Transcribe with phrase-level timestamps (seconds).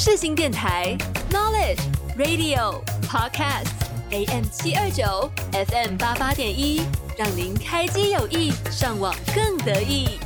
[0.00, 0.96] 世新电台
[1.28, 1.80] Knowledge
[2.16, 3.66] Radio Podcast
[4.12, 6.82] AM 七二九 FM 八八点一，
[7.16, 10.20] 让您开机有意，上网更得意。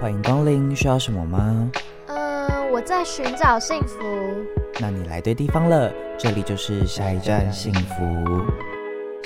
[0.00, 1.70] 欢迎光临，需要什么吗？
[2.08, 3.96] 嗯，我在寻找幸福。
[4.80, 5.88] 那你来对地方了，
[6.18, 8.04] 这里就是下一站幸福。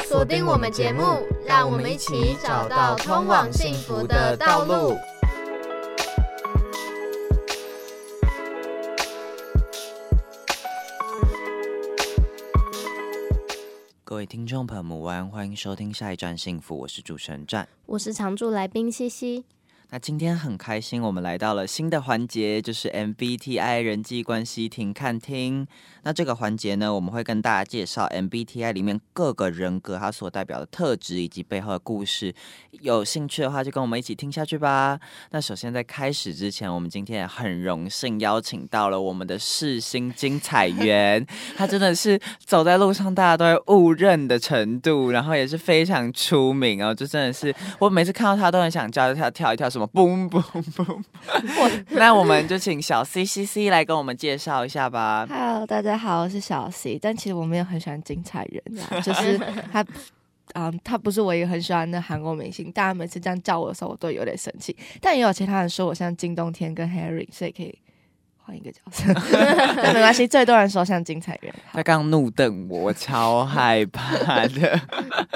[0.09, 1.03] 锁定我们节目，
[1.45, 4.97] 让我们一起找到通往幸福的道路。
[14.05, 19.45] 各位听众朋友们，晚安，欢迎收听下一站幸福，我是主持人站，我是常驻来宾西西。
[19.91, 25.65] 那今天很开心，我们来到了新的环节，就是 MBTI 人际关系听看听。
[26.03, 32.35] 那这个环节呢，我们会跟大家介绍 MBTI 里面各个人格它所代表的特质以及背后的故事。
[32.81, 34.99] 有兴趣的话，就跟我们一起听下去吧。
[35.31, 41.25] 那首先在开始之前，我们今天也很荣幸邀请到了我们的世新精彩员，
[41.57, 46.93] 他真的是走在路上大家都会误认的程度，然后也是非常出名哦。
[46.93, 51.05] 就真的是我每次看到他都很想叫他跳一跳，什么 boom boom boom。
[51.91, 55.27] 那我们就请小 C C C 来跟我们介绍一下吧。
[55.29, 59.39] Hello，大家好，我是小 C，但其实我没有很喜欢精彩人啊，就是
[59.71, 59.85] 他，
[60.55, 64.75] 嗯，他不是我一个很喜欢的韩国明星，大家每次这样叫我的时候，我都有点生气。
[64.99, 67.79] 但也有其他人说我像金冬天跟 Harry，所以可以
[68.47, 69.13] 换一个角色，
[69.83, 70.25] 但没关系。
[70.25, 74.81] 最多人说像精彩人，他刚刚怒瞪我，我超害怕的。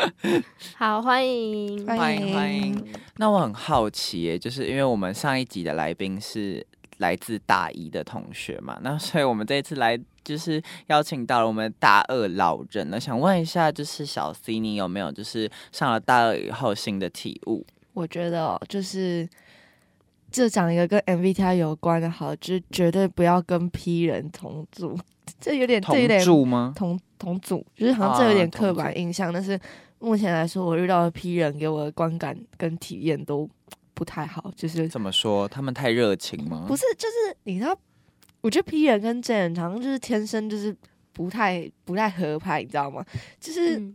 [0.78, 2.94] 好，欢迎，欢迎欢迎。
[3.16, 6.64] 那我很好奇耶，就是因为我们上一集的来宾是
[6.98, 17.66] 来自大一的同学嘛，那所以我们这一次来就是邀请到了我们大二老人那想问一下，就是小 C 你有没有就是上了大二以后新的体悟？
[17.92, 19.28] 我觉得、哦、就是。
[20.30, 24.98] 这讲一个跟 MBTI 有关的，好，就是绝对不要跟 P 人同组，
[25.40, 26.72] 这有点，这有点同住吗？
[26.76, 29.58] 同同组，就是好像这有点刻啊板印象，但是
[29.98, 33.48] 目前来说，我遇到的 P 人给我的观感跟体验都
[33.94, 35.46] 不太好，就是怎么说？
[35.48, 36.64] 他们太热情吗？
[36.66, 37.76] 不是，就是你知道，
[38.40, 40.74] 我觉得 P 人跟 J 人好像就是天生就是
[41.12, 43.04] 不太不太合拍，你知道吗？
[43.38, 43.94] 就是、嗯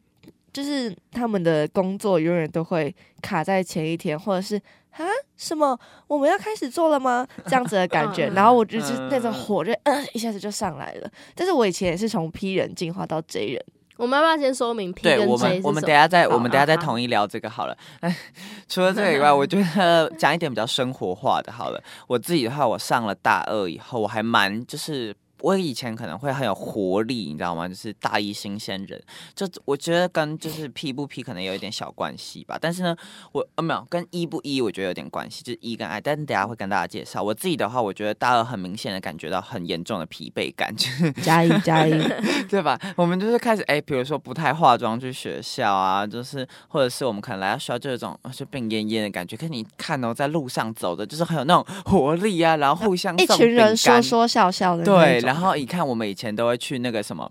[0.55, 4.55] 就是他们的工作永远都会卡在前一天，或者是
[4.91, 5.03] 啊
[5.35, 5.77] 什么
[6.07, 7.27] 我们要开始做了吗？
[7.43, 11.11] 这样子的感觉，嗯然后我就是那种火就呃一下子就上来了。
[11.35, 13.66] 但是我以前也是从 P 人进化到 J 人，
[13.97, 17.77] 我们要不要先说明 P 跟对我 J 们，我们等下再，我们等下再统一聊这个好了。
[17.99, 18.16] 哎，
[18.69, 21.83] 除了这个以外，我觉得讲一点比较生活化的，好了。
[22.07, 25.13] 我自己的话，我上了大二以后，我还蛮就是。
[25.41, 27.68] 我以前可能会很有活力，你知道吗？
[27.68, 29.01] 就是大一新鲜人，
[29.35, 32.57] 就我觉得跟就是 P 不 P 可能有一点小关系吧。
[32.59, 32.96] 但是呢，
[33.31, 36.00] 我呃没有跟一不一我觉得有点关系，就是一跟 I。
[36.01, 37.22] 但是等下会跟大家介绍。
[37.22, 41.91] 我自己的话，我觉得大二很明显的感觉到很严重的疲惫感，就是加一加一，
[42.50, 42.79] 对吧？
[42.96, 49.35] 我们就是开始哎，比如说不太化妆去学校啊，就是或者是我们可能来到学校就有种呃就病恹恹的感觉。
[49.35, 57.30] 可是你看哦，在路上走的，就是很有那种活力啊，然后互相一群人说说笑笑的对，种然后一看我们以前都会去那个什么。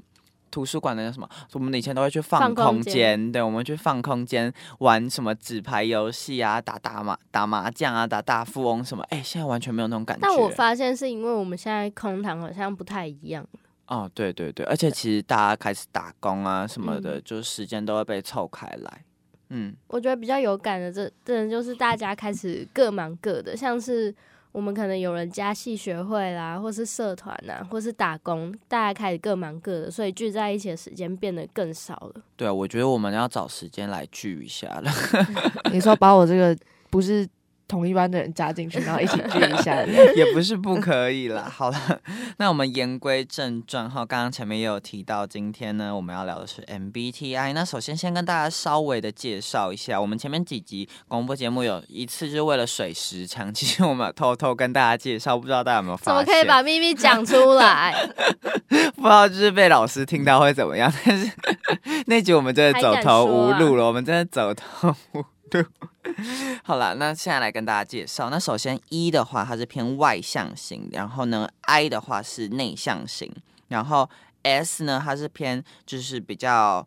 [0.50, 10.20] 图书馆的那什么，我们以前都会去放放空空间间，对，我们去放空间玩什么纸牌游戏啊，打打麻打麻将啊，打大富翁什么，哎，现在完全没有那种感觉。
[10.22, 13.44] 但我发现是因为我们现在空堂好像不太一样，
[13.88, 19.04] 哦，对对对，而且其实大家开始打工啊什么的，嗯就时间都会被凑开来。
[19.48, 24.14] 嗯，我觉得比较有感的这，真的就是大家开始各忙各的，像是
[24.54, 32.22] 我们可能有人加戏学会啦，或是社团呐，或是打工，大家开始各忙各的，所以聚在一起的时间变得更少了。
[32.36, 34.92] 对啊，我觉得我们要找时间来聚一下了。
[35.74, 36.56] 你说把我这个
[36.88, 37.28] 不是
[37.66, 39.82] 同一班的人加进去，然后一起聚一下，
[40.14, 41.48] 也不是不可以啦。
[41.52, 41.78] 好了，
[42.38, 47.52] 那我们言归正传哈，刚刚前面也有提到，今天呢我们要聊的是 MBTI。
[47.52, 56.14] 那首先先跟大家稍微的介绍一下，我们前面几集广播节目有一次就是为了水时长，其实我们偷偷跟大家介绍，不知道大家有没有发现？
[56.14, 57.94] 怎么可以把秘密讲出来？
[58.94, 61.30] 不知道就是被老师听到会怎么样，但是
[62.06, 65.24] 那集我们真的走投无路了，我们真的走投无
[66.64, 68.30] 好了，那现在来跟大家介绍。
[68.30, 73.32] 那首先 E 的话，它是偏外向型，然后呢 I 的话是内向型，
[73.68, 74.08] 然后
[74.42, 76.86] S 呢它是偏就是比较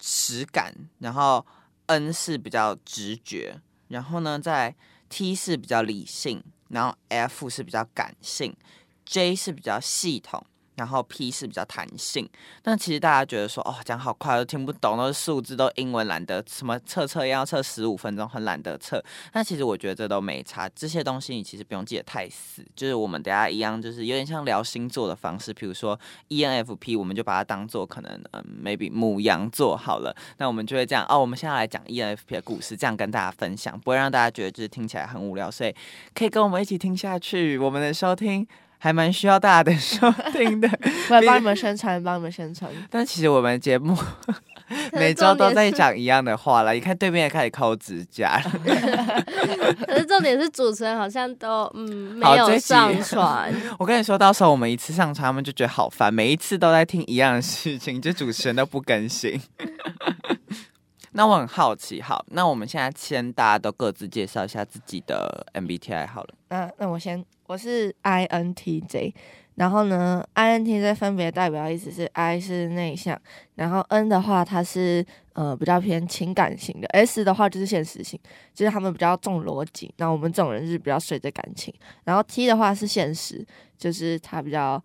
[0.00, 1.44] 实感，然后
[1.86, 4.74] N 是比较直觉，然后呢在
[5.08, 8.56] T 是比较理性，然后 F 是比较感性
[9.04, 10.44] ，J 是比较系统。
[10.80, 12.26] 然后 P 是比较弹性。
[12.62, 19.04] 但其实大家觉得说，哦，讲好快都听不懂，都是数字，都英文，懒得什么测测要测十五分钟，很懒得测。
[19.30, 22.64] 但其实我觉得这都没差，这些东西你其实不用记得太死。
[22.74, 26.00] 就是我们等下一样，就是有点像聊星座的方式，比如说
[26.30, 30.16] ENFP，我们就把它当做可能嗯，maybe 母羊座好了。
[30.38, 35.74] 那我们就会这样哦，我们现在来讲 ENFP 的故事，这样跟大家分享，不会让大家觉得就是听起来很无聊，所以
[36.14, 37.58] 可以跟我们一起听下去。
[37.58, 38.46] 我们的收听
[38.82, 40.66] 还蛮需要大家的 收听的，
[41.10, 42.70] 我来帮你们宣传，帮你们宣传。
[42.88, 43.94] 但其实我们节目
[44.92, 46.72] 每周都在讲一样的话了。
[46.72, 48.52] 你看对面也开始抠指甲了，
[49.86, 59.38] 可是重点是主持人好像都嗯没有上传，我跟你说到时候我们一次上传，他们就觉得好烦，每一次都在听一样的事情，就主持人都不更新。
[61.12, 66.34] 那我很好奇，好，那我们现在先大家都各自介绍一下自己的 MBTI 好了。
[66.50, 69.12] 那那我先，我是 INTJ，
[69.56, 73.20] 然后呢，INTJ 分别代表意思是 I 是内向，
[73.56, 78.18] 然后 N 的话它是呃比较偏情感型的，S 的话就是现实型，
[78.54, 81.74] 就是他们比较重逻辑，那我们这种人是比较随着感情，
[82.04, 83.44] 然后 T 的话是现实，
[83.76, 84.80] 就是他比较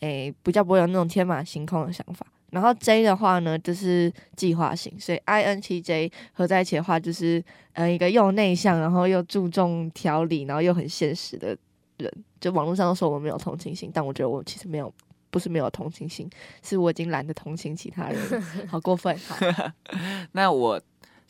[0.00, 2.26] 诶比较不会有那种天马行空的想法。
[2.50, 7.42] 然后 J 的话呢，就是计划型，所以 INTJ 合在一起的话，就是
[7.74, 11.56] 嗯一个又内向，然后又注重条理，然后又很现实的
[11.98, 12.12] 人。
[12.40, 14.92] 就网络上都说我没有同情心，但我觉得我其实没有，
[15.30, 16.30] 不是没有同情心，
[16.62, 19.14] 是我已经懒得同情其他人，好过分。
[19.26, 19.36] 好，
[20.32, 20.80] 那我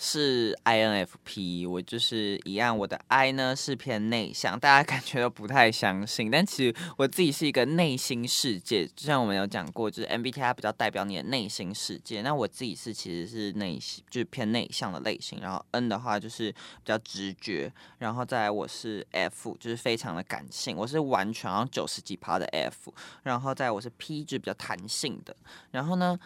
[0.00, 25.36] 是 INFP，我就是一样，我的 I 呢是偏内向，大家感觉都不太相信，但其实我自己是一个内心世界，就像我们有讲过，就是 MBTI 比较代表你的内心世界，那我自己是其实是内心，就是偏内向的类型，然后 N 的话就是比较直觉，然后再来我是 F，就是非常的感性，我是完全好像九十几趴的 F，然后再来我是 P，就是比较弹性的，
[25.72, 26.16] 然后呢。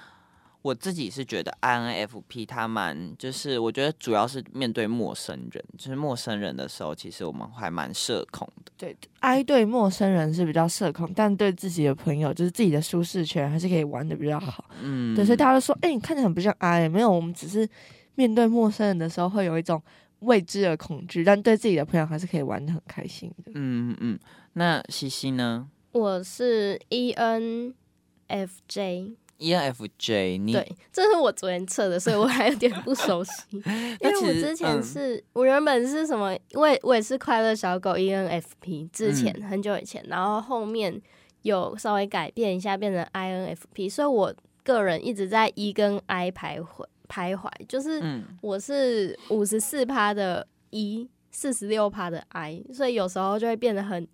[0.62, 8.72] 我自己是觉得 INFP 他蛮，就是我觉得主要是面对陌生人，就是陌生人的时候，其实我们还蛮社恐的。
[8.76, 14.70] 对，I 对陌生人是比较社恐，但对自己的朋友，就是自己的舒适圈，还是可以玩的比较好。
[14.80, 17.68] 嗯，对，所以大家都说，哎、你看起来很不像 I，没有，我们只是
[18.14, 19.82] 面对陌生人的时候会有一种
[20.20, 23.50] 未知的恐惧，但对自己的朋友还是可以玩的很开心的。
[23.54, 24.18] 嗯嗯嗯。
[24.52, 27.72] 那西西呢我是 E ENFJ，
[29.42, 33.32] ？ENFJ，你对，这是我昨天测的，所以我还有点不熟悉。
[34.00, 41.00] 因为我之前嗯是、我原本是什么，我也我也是快乐小狗 ENFP，之前、嗯很久以前，然后后面
[41.42, 54.06] 有稍微改变一下，变成 INFP，所以我个人一直在 E 跟 I 徘徊徘徊，就是嗯我是五十四趴的 E，四十六趴的 I，所以有时候就会变得很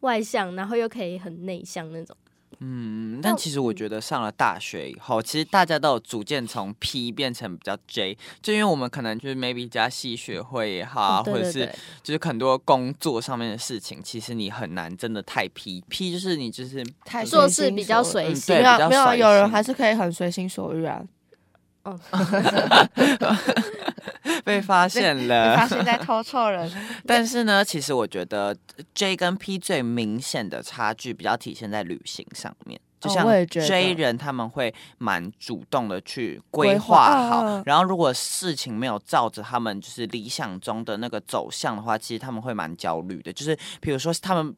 [0.00, 2.16] 外向，然后又可以很内向那种。
[2.60, 11.70] 嗯，但其实我觉得上了大学以后，其实大家都有逐渐从 P 变成比较 J，就因为我们可能就是 maybe 加系学会也好啊，哦对或者是
[12.02, 21.02] 就是很多工作上面的事情，其实你很难真的太 P，P 就是你就是太做事比较随性对，没有没有，有人还是可以很随心所欲啊。
[21.86, 21.98] 哦，
[24.44, 25.68] 被发现了发。
[25.68, 26.70] 现在偷错人，
[27.06, 28.56] 但是呢，其实我觉得
[28.94, 32.80] J 跟 P 最明显的差距比较体现在旅行上面。
[32.98, 43.32] 就哦像我也觉得 J 人他们会蛮主动的去规规划划好，啊然后如果事情没有照着他们就是理想中的那个走向的话，其实他们会蛮焦虑的。
[43.32, 44.54] 就是比如说他们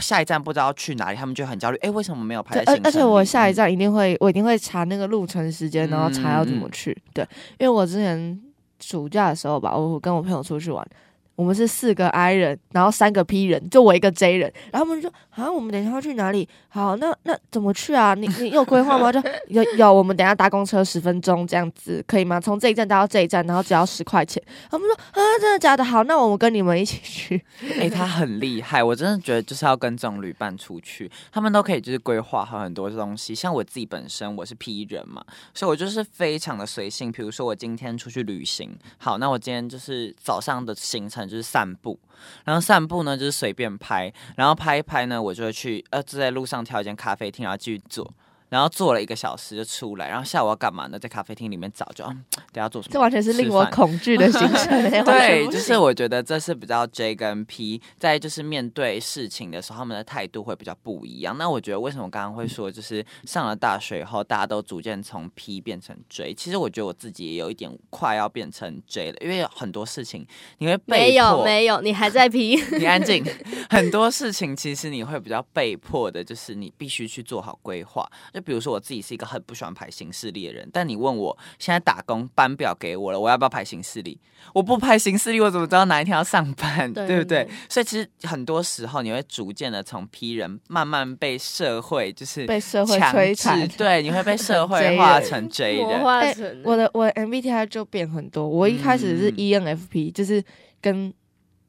[0.00, 6.96] 下一站不知道去哪里，他们就很焦虑，哎，为什么没有排，而而且我下一嗯站一定会，我一定会查那个路程时间，然后查要怎么去。
[7.12, 7.22] 对，
[7.58, 8.40] 因为我之前
[8.80, 10.86] 暑假的时候吧，我跟我朋友出去玩，
[11.34, 16.48] 我们是四个 I 人，然后三个 P 人，就我一个 J 人，然后他们就说啊，我们等一下要去哪里？
[16.68, 18.14] 好，那那怎么去啊？
[18.14, 19.10] 你你有规划吗？
[19.12, 22.40] 就有有，我们等一下搭公车十分钟这样子，可以吗？
[22.40, 24.42] 从这一站搭到这一站，然后只要十块钱。
[24.70, 25.84] 他们说啊，真的假的？
[25.84, 27.42] 好，那我们跟你们一起去。
[27.78, 33.34] 哎、他很厉害，我真的觉得就是要跟这种旅伴出去，他们都可以就是规划好很多东西。
[33.34, 35.24] 像我自己本身我是 P 人嘛，
[35.54, 37.10] 所以我就是非常的随性。
[37.10, 41.98] 比如说我今天出去旅行，好，那我今天就是早上的行程就是散步，
[42.44, 48.12] 然后散步呢就是随便拍，然后拍一拍呢，我就会去呃就在路上挑一间咖啡厅，然后继续做。
[48.52, 50.98] 然后坐了一个小时就出来，然后下午要干嘛呢？
[50.98, 52.92] 在咖啡厅里面找，就嗯， 等下做什么？
[52.92, 61.34] 这完全是令我恐惧的行程、 对，就是我觉得这是比较 J 跟 P 在就是面对事情的时候，他们的态度会比较不一样。
[61.38, 66.34] 那我觉得为什么刚刚会说，就是上了大学以后，大家都逐渐从 P 变成 J。
[66.34, 70.26] 其实我觉得我自己也有一点快要变成 J 了，因为有很多事情
[70.58, 72.56] 你会被没有没有，你还在 P，。
[72.78, 73.24] 你安静。
[73.70, 78.06] 很多事情其实你会比较被迫的，就是你必须去做好规划。
[78.34, 84.18] 就比如说我自己是一个很不喜欢排行事历的人，但你问我现在打工班表给我了，我要不要排行事历？
[84.52, 86.92] 我不排行事历，我怎么知道哪一天要上班？
[86.92, 87.48] 对对不对对？
[87.68, 96.00] 所以其实很多时候你会逐渐的从批人慢慢被社会就是被社会摧残，对，你会被社会化成 J 魔人。
[96.02, 98.48] 化成我的我的 MBTI 就变很多。
[98.48, 100.42] 我一开始是嗯 ENFP，、就是
[100.80, 101.14] 跟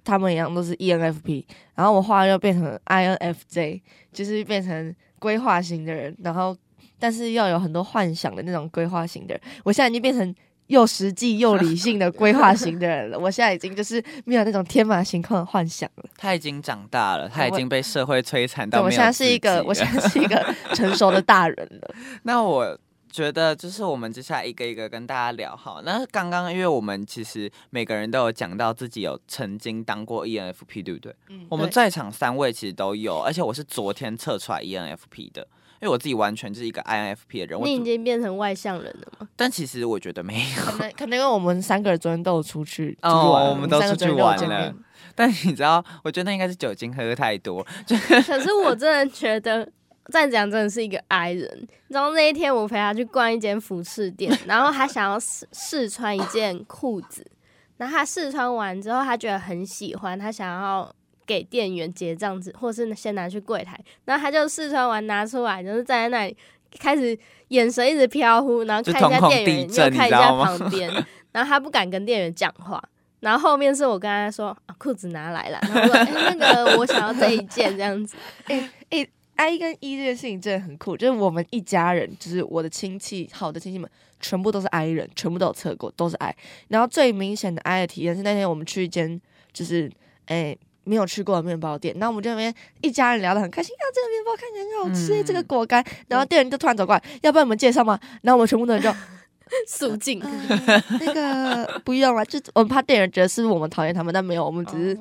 [0.04, 6.54] 他们一样都是 E ENFP，然后我后来又变成 INFJ，就是变成规划型的人，然后
[7.00, 9.42] 但是要有很多幻想的那种规划型的人。
[9.64, 10.36] 我现在已经变成
[10.68, 13.18] 又实际又理性的规划型的人了。
[13.26, 16.04] 我现在已经就是没有那种天马行空的幻想了。
[16.18, 21.96] 他已经长大了，他已经被社会摧残对，到我现在是一个，我现在是一个成熟的大人了。
[22.24, 22.78] 那我
[23.14, 25.84] 觉得就是我们接下来一个一个跟大家聊好。
[25.84, 31.16] 那刚刚因为我们其实每个人都有讲到自己有曾经当过 E ENFP，对不对？
[31.30, 35.48] 嗯我们在场三位其实都有，而且我是昨天测出来 E ENFP 的。
[35.82, 39.28] 因为我自己完全就是一个 INFP 的人，你已经变成外向人了吗？
[39.36, 40.64] 但其实我觉得没有。
[40.64, 44.74] 可能可能因为我们三个人昨天都有出去哦我们都出去玩了
[45.14, 47.62] 但你知道，我觉得那应该是酒精喝太多，
[48.26, 49.70] 可是我真的觉得
[50.12, 51.68] 站长真的是一个 I 人。
[51.88, 57.26] 然后那一天我陪他去逛一间服饰店， 然后他想要试试穿一件裤子，
[57.78, 60.94] 然后他试穿完之后，他觉得很喜欢，他想要
[61.26, 66.36] 给店员结账子，或是先拿去柜台，然后他就试穿完拿出来，就是站在那里
[66.80, 67.18] 开始
[67.50, 70.92] 眼神一直飘忽，然后看一下店员，又看一下旁边，
[71.32, 72.84] 然后他不敢跟店员讲话。
[73.20, 78.18] 然后后面是我跟他说、啊、裤子拿来了，然后说、哎那个我想要这一件这样子，
[79.36, 86.36] I 跟 E 这件事情真的很酷，就是我们一家人，就是我的亲戚，好的亲戚们，全部都是 I 人，全部都有测过，都是 I。
[86.68, 89.20] 然后最明显的 I 的体验是那天我们去一间
[89.52, 89.92] 就是
[90.28, 98.00] 诶、没有去过的面包店，然后我们就在那边一家人聊得很开心，啊，这个面包看起来很好吃，嗯这个果干，然后店员就突然走过来，要不然我们介绍吗？
[98.22, 98.90] 然后我们全部的人就
[99.68, 100.20] 肃静。
[101.00, 104.98] 那个不用了，就我们怕店员觉得是我们讨厌他们，但没有，我们只是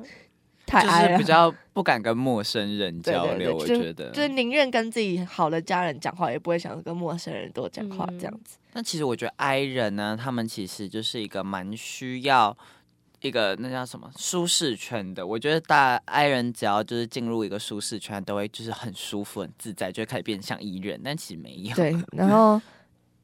[0.81, 1.23] 太就是比。
[1.23, 3.55] 较不敢跟陌生人交流。
[3.55, 8.57] 我觉得，就是宁愿跟自己好的家人讲话，也不会想跟陌生人多讲话嗯这样子。
[8.73, 12.55] 那其实我觉得 I 人呢，他们其实就是一个蛮需要
[13.21, 15.25] 一个那叫什么舒适圈的。
[15.25, 21.75] 我觉得大 I 人只要就是进入一个舒适圈，都会就是很舒服、很自在，就会开始变得像 E 人，但其实没有。
[21.75, 22.61] 对， 然后，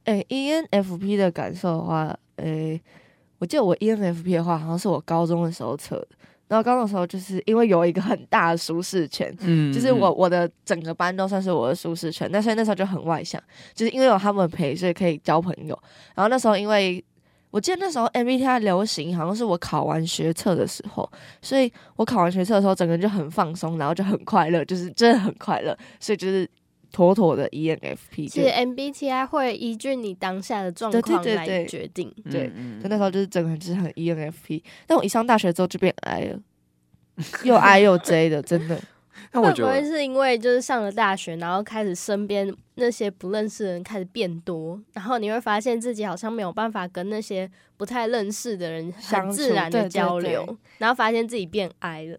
[0.05, 2.81] 诶、e n f p 的感受的话，诶、
[3.37, 6.07] 我记得我 ENFP 的话，好像是我高中的时候测的。
[6.49, 13.41] 然后高中的时候，就是因为有一个很大的舒适圈，嗯就是我我的整个班都算是我的舒适圈，那所以那时候就很外向，
[13.73, 15.79] 就是因为有他们陪，所以可以交朋友。
[16.15, 17.01] 然后那时候因为
[17.51, 21.09] 我记得那时候 MBTI 流行，好像是我考完学测的时候，
[21.41, 26.49] 所以我考完学测的时候，整个人就很放松，然后就很快乐，就是真的很快乐，所以就是
[26.91, 28.27] 妥妥的 E ENFP。
[28.29, 32.13] 其实 MBTI 会依据你当下的状况来决定。
[32.29, 36.39] 对嗯就那时候就是整个人就是很 E ENFP，但我一上大学之后就变 I 了，
[37.43, 38.81] 又 I 又 J 的，真的。
[39.33, 52.17] 那我觉得会不会是因为就是上了大学，然后开始身边那些不认识的人开始变多，然后你会发现自己好像没有办法跟那些不太认识的人很自然的交对流，然后发现自己变矮了。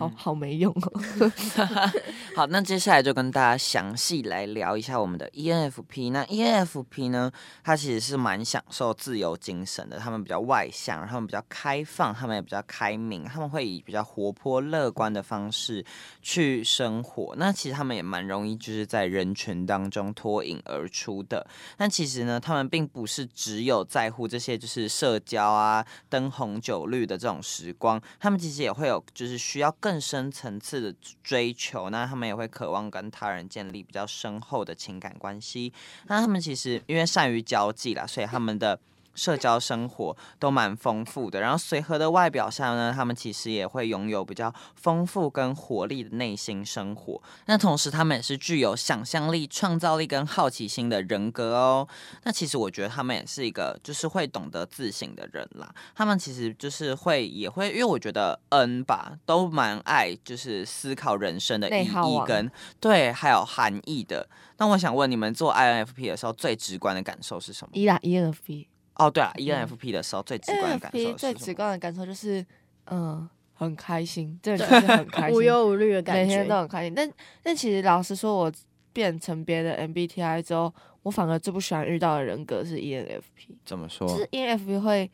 [0.00, 1.30] 好好没用哦。
[2.34, 6.10] 好，那接下来就跟大家详细来聊一下我们的 E ENFP。
[6.10, 7.30] 那 ENFP 呢，
[7.62, 15.84] 它其实是蛮享受自由精神的，他们比较外向，他们比较开放，他们也比较开明，他们会以比较活泼乐观的方式
[16.22, 17.34] 去生活。
[17.36, 21.46] 那其实他们也蛮容易就是在人群当中脱颖而出的。
[21.76, 30.94] 但其实呢，他们并不是只有在乎这些就是社交啊、灯红酒绿的这种时光，他们其实也会有就是需要更更深层次的
[31.24, 31.90] 追求。
[31.90, 35.72] 那他们也会渴望跟他人建立比较深厚的情感关系。
[36.06, 38.78] 那他们其实因为善于交际啦，所以他们的。
[39.20, 41.40] 社交生活都蛮丰富的。
[41.40, 47.22] 然后随和的外表下呢，他们其实也会拥有比较丰富跟活力的内心生活。
[47.44, 51.86] 那同时，他们也是具有想象力、创造力跟好奇心的人格哦。
[52.24, 55.74] 那其实我觉得他们也是一个就是会懂得自省的人啦。
[55.94, 62.50] 他们其实就是会也会，因为我觉得 N 吧都蛮爱就是思考人生的意义跟
[62.80, 64.26] 对还有含义的。
[64.56, 67.70] 那我想问你们做 INFP 的时候最直观的感受是什么？
[67.74, 68.66] 依啦 ENFP，
[69.06, 71.14] 哦，对啊，ENFP 的时候最直观的感受是？
[71.14, 72.44] 最直观的感受就是，
[72.86, 76.56] 嗯，很开心，真的就是很开心， 无忧无虑的感觉每天都。
[76.56, 76.94] 很开心。
[76.94, 77.10] 但
[77.42, 78.52] 但其实老实说，我
[78.92, 84.16] 变成别的 MBTI 之后，我反而最不喜欢遇到的人格是 ENFP，怎么说就？
[84.16, 85.10] 是 ENFP 会。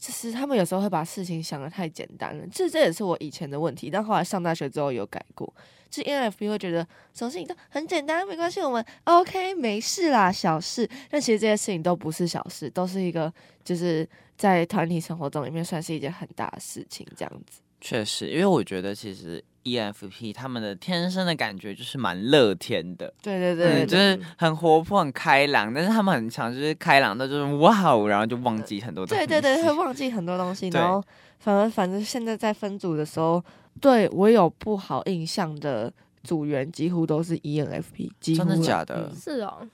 [0.00, 5.52] 就是他们有时候会把事情想的太简单了，这这也是我以前的问题，但后来上大学之后有改过。
[5.90, 10.88] 就 ENFP 会觉得什么事情都很简单，没关系，我们 OK 没事啦，小事。
[11.10, 13.32] 但其实这些事情都不是小事，都是一个
[13.64, 17.60] 就是在团体生活中里面算是一件很大的事情，这样子。
[17.80, 29.26] 确实，因为我觉得其实 ENFP 他们的天生的感觉就是蛮乐天的，对对对嗯，就是很活泼、很开朗，但是他们很强，就是开朗到就是哇哦，然后就忘记很多东西。
[29.26, 31.00] 对对对，会忘记很多东西， 然后
[31.38, 33.40] 反而反正现在在分组的时候，
[33.80, 35.92] 对我有不好印象的
[36.22, 39.68] 组员几乎都是 E ENFP，几乎真的假的嗯是哦，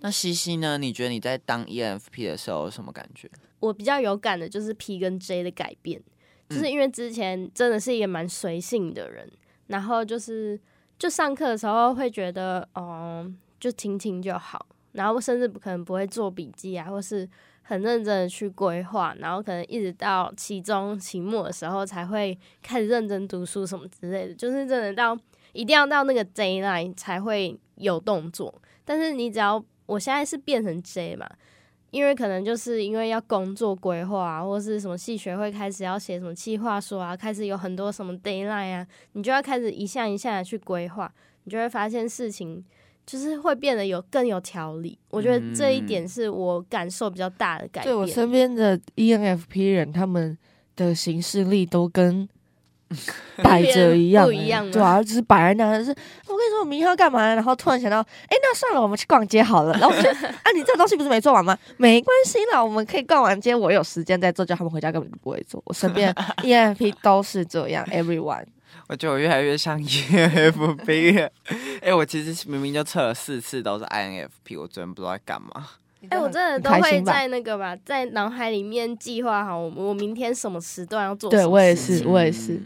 [0.00, 0.78] 那西西呢？
[0.78, 3.30] 你觉得你在当 ENFP 的时候有什么感觉？
[3.60, 6.00] 我比较有感的就是 P 跟 J 的改变，
[6.48, 9.28] 就是因为之前真的是一个蛮随性的人，
[9.66, 10.58] 然后就是
[10.98, 13.28] 就上课的时候会觉得，哦、
[13.58, 17.28] 就听听就好，然后甚至不可能不会做笔记啊，或是
[17.68, 25.14] 很认真的去规划，然后可能一直到期中、期末的时候才会开始认真读书什么之类的，就是真的到
[25.52, 31.28] 一定要到那个 J line 才会有动作，但是你只要我现在是变成 J 嘛，
[31.90, 41.12] 因为可能就是因为要工作规划啊，或是什么系学会开始要写什么计划书啊，开始有很多什么 d a y l i n e 啊，你就要开始一项一项的去规划，
[41.44, 42.64] 你就会发现事情
[43.08, 44.98] 就是会变得有更有条理。
[45.08, 47.84] 我觉得这一点是我感受比较大的改变。
[47.84, 50.36] 对我身边的 E ENFP 人，他们
[50.76, 52.28] 的行事力都跟
[53.42, 59.72] 摆着一样、欸，不一样对啊，就是摆在那，就是我跟你说我明天要干嘛，然后突然想到，哎、那算了，我们去逛街好了。
[59.72, 61.56] 然后我就 啊，你这个东西不是没做完吗？
[61.78, 65.62] 没关系啦，我们可以逛完街，我有时间再做，叫他们回家根本就不会做。
[65.64, 66.12] 我身边
[66.44, 68.44] ENFP 都是这样，everyone。
[68.88, 71.30] 我觉得我越来越像 ENFP 了。
[71.82, 75.68] 哎、我其实明明就测了四次都是 INFP，我昨天不知道在干嘛。
[76.08, 82.54] 哎、我真的都会在那个吧，在脑海里面计划好我我明天什么时段要做对我也是，我也是。
[82.54, 82.64] 嗯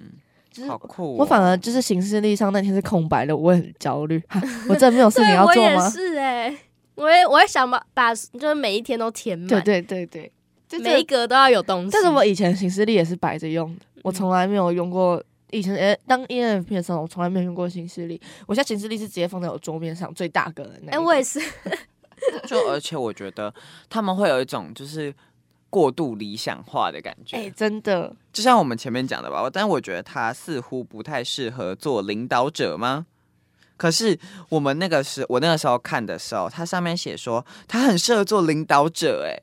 [0.53, 4.23] 就是好酷哦、我反而就是行事历上那天是空白的，我也很焦虑。
[4.69, 5.89] 我真的没有事情要做吗？
[5.89, 6.55] 是哎、
[6.95, 10.31] 我也我也想把把就是每一天都填满，对对对对，
[10.69, 11.91] 就这每一格都要有东西。
[11.91, 15.25] 但是我以前行事历也是摆着用的，我嗯从来没有用过。
[15.53, 18.21] 以前诶、当 ENFP 的时候，我从来没有用过行事历。
[18.47, 21.03] 我现在行事历是直接放在我桌面上最大个的哎、个。
[21.03, 21.39] 我也是，
[22.49, 23.55] 就而且我觉得
[23.89, 25.15] 他们会有一种就是
[25.71, 29.49] 过度理想化的感觉，哎、真的，就像我们前面讲的吧。
[29.53, 33.07] 但我觉得他似乎不太适合做领导者吗？
[33.77, 39.43] 可是我们那个时，我那个时候看的时候，它上面写说他很适合做领导者、哎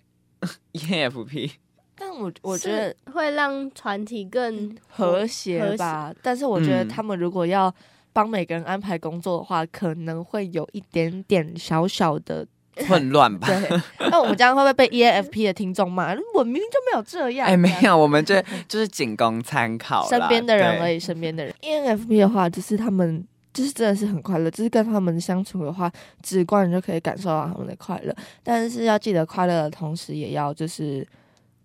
[0.74, 1.52] ，ENFP。
[2.00, 6.14] 但我我觉得是会让团体更和谐吧。
[6.24, 7.74] 但是我觉得嗯他们如果要
[8.14, 12.48] 帮每个人安排工作的话，可能会有一点点小小的
[12.88, 13.48] 混乱吧？
[13.48, 13.82] 对。
[14.10, 16.16] 那我们这样会不会被 ENFP 的听众骂？
[16.34, 17.48] 我明明就没有这样。
[17.48, 20.90] 哎，没有，我们这 就是仅供参考，身边的人而。
[20.92, 21.54] 已，身边的人。
[21.62, 25.92] ENFP 的话，就是他们就是真的是很快乐，就是跟他们相处的话，
[26.24, 28.16] 直观你就可以感受到他们的快乐。
[28.42, 31.06] 但是要记得快乐的同时，也要就是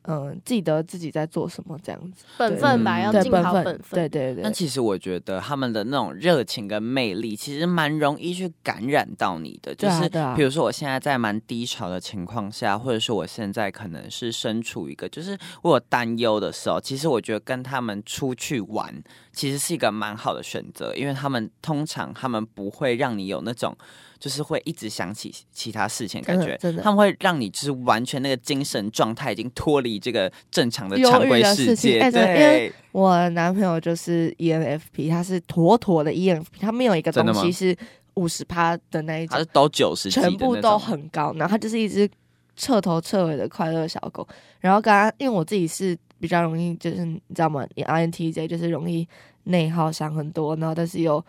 [0.06, 2.24] 嗯，记得自己在做什么，这样子。
[2.36, 3.98] 本分吧，嗯要尽好本分。
[3.98, 4.42] 对对对。
[4.42, 9.74] 那其实我觉得他们的那种热情跟魅力，其实蛮容易去感染到你的。
[9.74, 23.74] 就是比如说我现在在蛮低潮的情况下，或者是我现在可能是身处一个就是我有担忧的时候，其实我觉得跟他们出去玩，其实是一个蛮好的选择，因为他们通常他们不会让你有那种。
[24.24, 37.76] 就是会一直想起其他事情感觉，他们会让你就是完全那个精神状态已经脱离这个正常的常规世界，事情哎真的因为，我男朋友就是 E ENFP，他是妥妥的 ENFP，他没有一个东西是
[38.14, 42.08] 五十趴的那一种他是，都九十全部都很高，然后他就是一只
[42.56, 44.26] 彻头彻尾的快乐小狗。
[44.58, 49.06] 然后刚刚因为我自己是比较容易，就是你知道吗？INTJ 就是容易
[49.42, 51.22] 内耗，想很多，然后但是又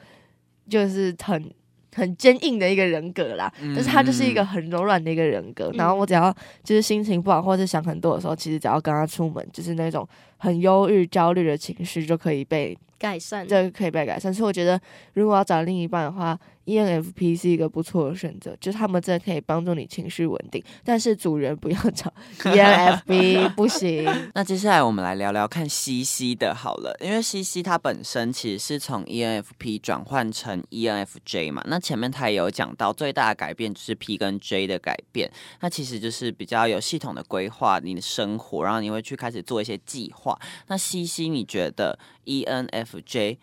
[0.69, 1.51] 就是很
[1.95, 5.71] 很坚硬的一个人格啦，但是他就是一个很柔软的一个人格。
[5.75, 6.31] 然后我只要
[6.61, 14.33] 就是心情不好或者想很多的时候，其实只要跟他出门，就是那种很忧郁、焦虑的情绪就可以被改善，这个可以被改善。
[14.33, 14.79] 所以我觉得，
[15.13, 20.63] 如果要找另一半的话，ENFP 是一个不错的选择，就是他们真的可以帮助你情绪稳定。
[20.83, 24.05] 但是主人不要找 ENFP，不行。
[24.33, 31.63] 那接下来我们来聊聊看西西的好了，因为西西它本身其实是从 ENFP 转换成 ENFJ 嘛。
[31.67, 35.31] 那前面他也有讲到，最大的改变就是 P 跟 J 的改变。
[35.61, 40.39] 那其实就是比较有系统的规划你的生活，然后你会去开始做一些计划。
[40.67, 43.37] 那西西，你觉得 ENFJ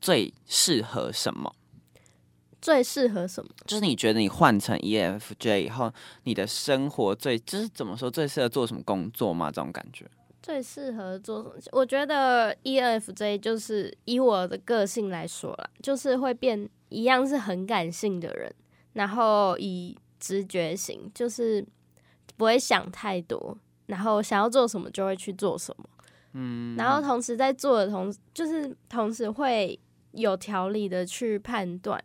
[0.00, 1.54] 最适合什么？
[2.60, 3.50] 最适合什么？
[3.66, 5.92] 就是你觉得你换成 ENFJ 以后，
[6.24, 9.50] 你的生活最就是怎么说最适合做什么工作吗？
[9.50, 10.06] 这种感觉？
[10.42, 11.72] 最适合做什么？
[11.72, 18.52] 我觉得 ENFJ 就是以我的个性来说啦，就是会变一样是很感性的人，
[18.94, 21.64] 然后以直觉型，就是
[22.36, 25.84] 不会想太多，然后想要做什么就会去做什么。
[26.32, 29.78] 嗯，然后同时在做的同，就是同时会
[30.12, 32.02] 有条理的去判断。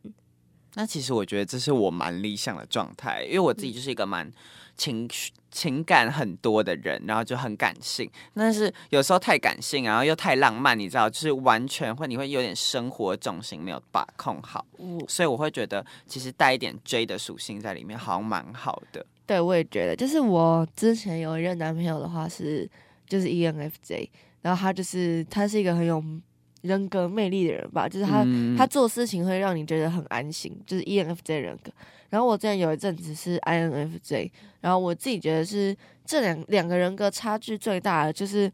[0.76, 4.32] 那其实我觉得这是我蛮理想的状态，因为我自己就是一个蛮
[4.76, 8.10] 情绪情感很多的人，然后就很感性。
[8.34, 14.66] 但是有时候太感性，然后又太浪漫，你知道，就是完全会你会有点生活重心没有把控好。
[15.08, 19.06] 所以我会觉得，其实带一点 J 的属性在里面，好像蛮好的。
[19.26, 22.70] 对，我也觉得，就是我之前有一任男朋友的话是。
[23.06, 24.10] 就是 ENFJ，
[24.42, 26.04] 然后他就是他是一个很有
[26.64, 28.26] 人格魅力的人吧，就是他
[28.58, 31.72] 他做事情会让你觉得很安心，就是 ENFJ 人格。
[32.10, 38.52] 然后我之前有一阵子是 INFJ，然后我自己觉得是这两两个人格差距最大的就是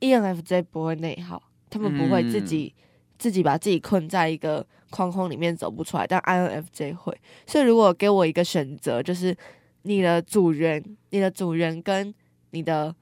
[0.00, 2.74] ENFJ 不会内耗，他们不会自己
[3.18, 7.18] 自己把自己困在一个框框里面走不出来，但 INFJ 会。
[7.46, 9.36] 所以如果给我一个选择，就是
[9.82, 12.14] 你的主人、你的主人跟
[12.50, 12.94] 你的。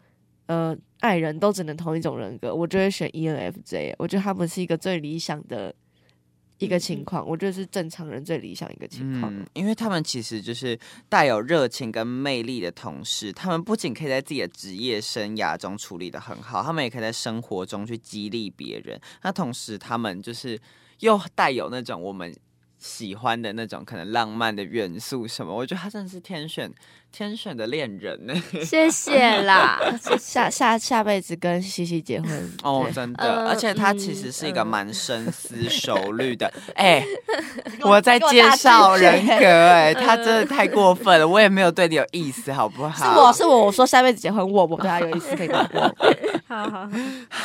[0.46, 3.94] 呃，爱人都只能同一种人格，我就会选 ENFJ。
[3.98, 5.74] 我觉得他们是一个最理想的
[6.56, 9.30] 一个情况，我觉得是正常人最理想一个情况。
[9.30, 10.78] 嗯，因为他们其实就是
[11.10, 18.98] 带有热情跟魅力的同时，他们不仅可以在自己的职业生涯中处理的很好，他们也可以在生活中去激励别人。
[19.22, 20.58] 那同时，他们就是
[21.00, 22.34] 又带有那种我们
[22.78, 25.54] 喜欢的那种可能浪漫的元素什么。
[25.54, 26.72] 我觉得他真的是天选。
[27.16, 28.34] 天选的恋人呢？
[28.66, 29.78] 谢谢啦，
[30.18, 36.52] 下下下辈子跟西西结婚 哦，真的，而且他其实是一个蛮深思熟虑的。
[36.74, 37.04] 哎，
[37.82, 43.14] 我在介绍人格，哎，他真的太过分了，我也没有对你有意思，好不好？
[43.14, 45.68] 是我是我，我说下辈子结婚，我我对他有意思，可以吗？
[46.48, 46.90] 好好，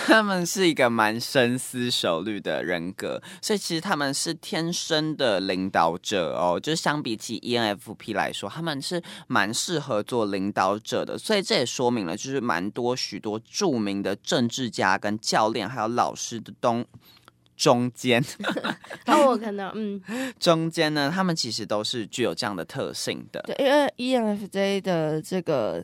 [0.08, 9.54] 他们是一个蛮深思熟虑的人格，所以其实他们是天生的领导者哦，就是相比起 ENFP 来说，他们是蛮。
[9.60, 16.86] 适合做领导者的，所以这也说明了，就是蛮多许多著名的政治家、跟教练还有老师的东
[17.58, 18.24] 中间，
[19.06, 20.02] 那我看到，嗯，
[20.39, 23.41] 中间呢，他们其实都是具有这样的特性的。
[23.41, 25.84] 对，因为 ENFJ 的这个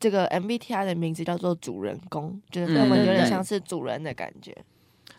[0.00, 4.52] 这个 MBTI 的名字叫做主人公，就是他们有点像是主人的感觉。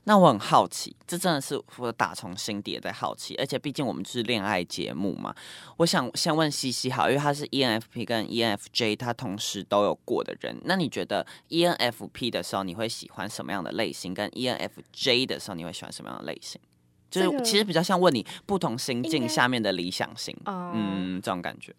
[0.08, 5.36] 那我很好奇，这真的是我打从心底也在好奇，而且毕竟我们是恋爱节目嘛，
[5.78, 16.62] 我想先问西西好，因为他是 ENFP 跟 ENFJ，他同时都有过的人，那你觉得 ENFP 的时候你会喜欢什么样的类型，跟 ENFJ 的时候你会喜欢什么样的类型？
[17.10, 21.74] 就是其实比较像问你不同心境下面的理想型，嗯，这种感觉。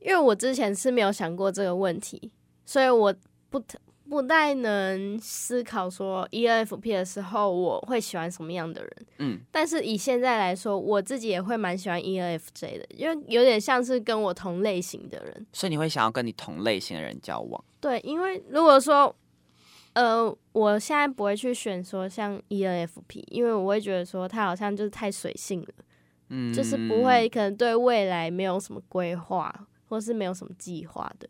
[0.00, 2.30] 因为我之前是没有想过这个问题，
[2.66, 3.14] 所以我
[3.48, 3.62] 不。
[4.08, 17.62] 不太能思考说 ENFP 的时候我会喜欢什么样的人，嗯，但是以现在来说，我自己也会蛮喜欢 ENFJ 的，因为有点像是跟我同类型的人，所以你会想要跟你同类型的人交往。
[17.80, 19.14] 对，因为如果说，
[19.92, 25.68] 呃，我现在不会去选说像 ENFP，因为我会觉得说他好像就是太随性了，
[26.30, 31.28] 嗯，就是不会可能对未来没有什么规划，或是没有什么计划的。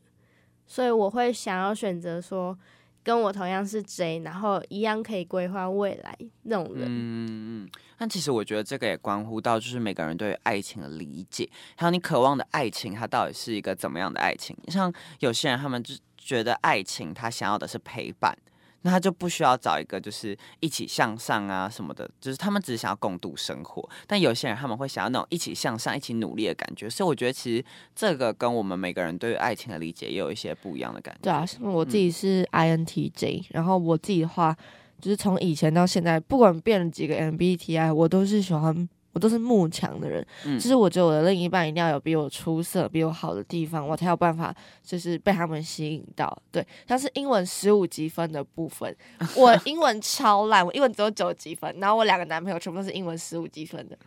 [0.69, 2.57] 所以我会想要选择说，
[3.03, 6.85] 跟我同样是 J，然后一样可以规划未来那种人。
[6.87, 7.69] 嗯嗯。
[7.97, 14.57] 但其实我觉得这个也关乎到，就是每个人对于爱情的理解，还有你渴望的爱情，它到底是一个怎么样的爱情？
[14.69, 18.37] 像有些人，他们就觉得爱情，他想要的是陪伴。
[18.83, 23.89] 那他就不需要找一个就是一起向上啊什么的，就是他们只是想要共度生活。
[24.07, 26.89] 但有些人他们会想要那种一起向上、一起努力的感觉。
[26.89, 27.65] 所以我觉得其实
[27.95, 31.21] 这个跟我们每个人对于爱情的理解也有一些不一样的感觉。
[31.23, 34.57] 对啊，我自己是 INTJ，然后我自己的话
[35.01, 38.89] 就是从以前到现在，不管变了几个 MBTI，我都是喜欢。
[39.19, 44.55] 我都是慕强的人，嗯就是我觉得我的另一半一定要有比我出色、比我好的地方，我才有办法
[44.85, 46.41] 就是被他们吸引到。
[46.53, 48.97] 对，像是英文十五积分的部分，
[49.35, 53.99] 我 英文超烂，我英文只有九积分，然后我两个男朋友全部都是英文十五积分的，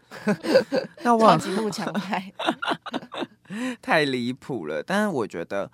[1.03, 2.31] 那我超级慕强派。
[3.81, 4.81] 太离谱了。
[4.81, 5.69] 但是我觉得，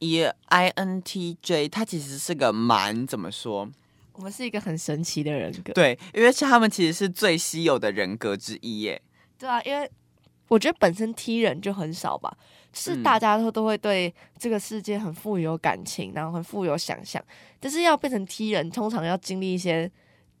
[0.00, 3.70] 以 INTJ 他其实是个蛮怎么说？
[4.16, 5.72] 我们是一个很神奇的人格。
[5.72, 9.00] 对，因为是他们其实是最稀有的人格之一耶。
[9.38, 9.90] 对啊，因为
[10.48, 12.36] 我觉得本身 T 人就很少吧，
[12.72, 17.22] 是嗯大家都都会对这个世界很富有感情，然后很富有想象。
[17.60, 19.90] 但是要变成 T 人，通常要经历一些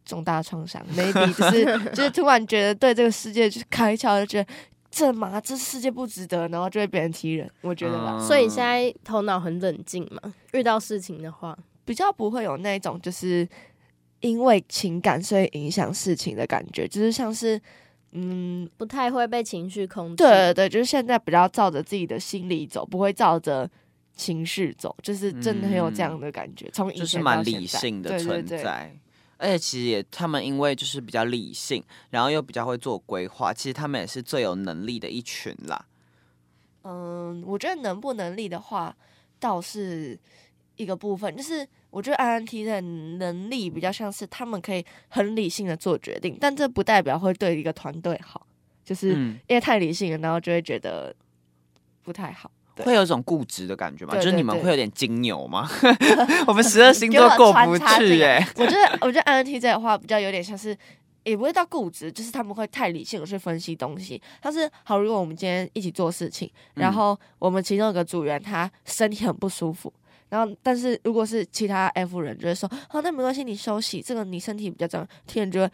[0.04, 4.50] 重大创伤，maybe 就是就是突然觉得对这个世界就是开窍，就觉得
[4.90, 7.50] 这嘛这世界不值得，然后就会变成踢人。
[7.60, 13.48] 我觉得吧，嗯所以现在头脑很冷静嘛，遇到事情的话，比较不会有那种就是
[14.20, 17.58] 因为情感所以影响事情的感觉，就是像是
[18.10, 20.16] 嗯不太会被情绪控制。
[20.16, 23.70] 对对对，就是现在比较照着自己的心理走，不会照着
[24.14, 26.68] 情绪走，就是真的很有这样的感觉。
[26.72, 28.94] 从以前就是蛮理性的对存在。
[29.38, 35.84] 而且其实也，他们因为就是比较理性，然后又比较会做规划，其实他们也是最有能力的一群啦。
[36.84, 38.96] 嗯，我觉得能不能力的话，
[39.38, 40.18] 倒是
[40.76, 48.46] 一个部分，就是我觉得 INT 的能力比较像是他们可以很理性的做决定，但这不代表会对一个团队好，
[48.84, 51.14] 就是嗯，因为太理性了，然后就会觉得
[52.02, 52.50] 不太好。
[52.74, 54.12] 对会有一种固执的感觉吗？
[54.12, 55.66] 对就是你们会有点金牛吗？
[56.46, 60.76] 我们十二星座过不去哎、我觉得，我觉得 INTJ 的话比较有点像是，
[61.24, 64.20] 也不会到固执，就是他们会太理性的去分析东西。
[64.42, 69.90] 但是好，如果我们今天一起做事情，然嗯后我们其中有个组员他身体很不舒服，
[70.28, 75.06] 然后但是如果是其他 F 人就会说，好，那没关系，你休息，这个你身体比较重要。
[75.26, 75.70] T 人就会，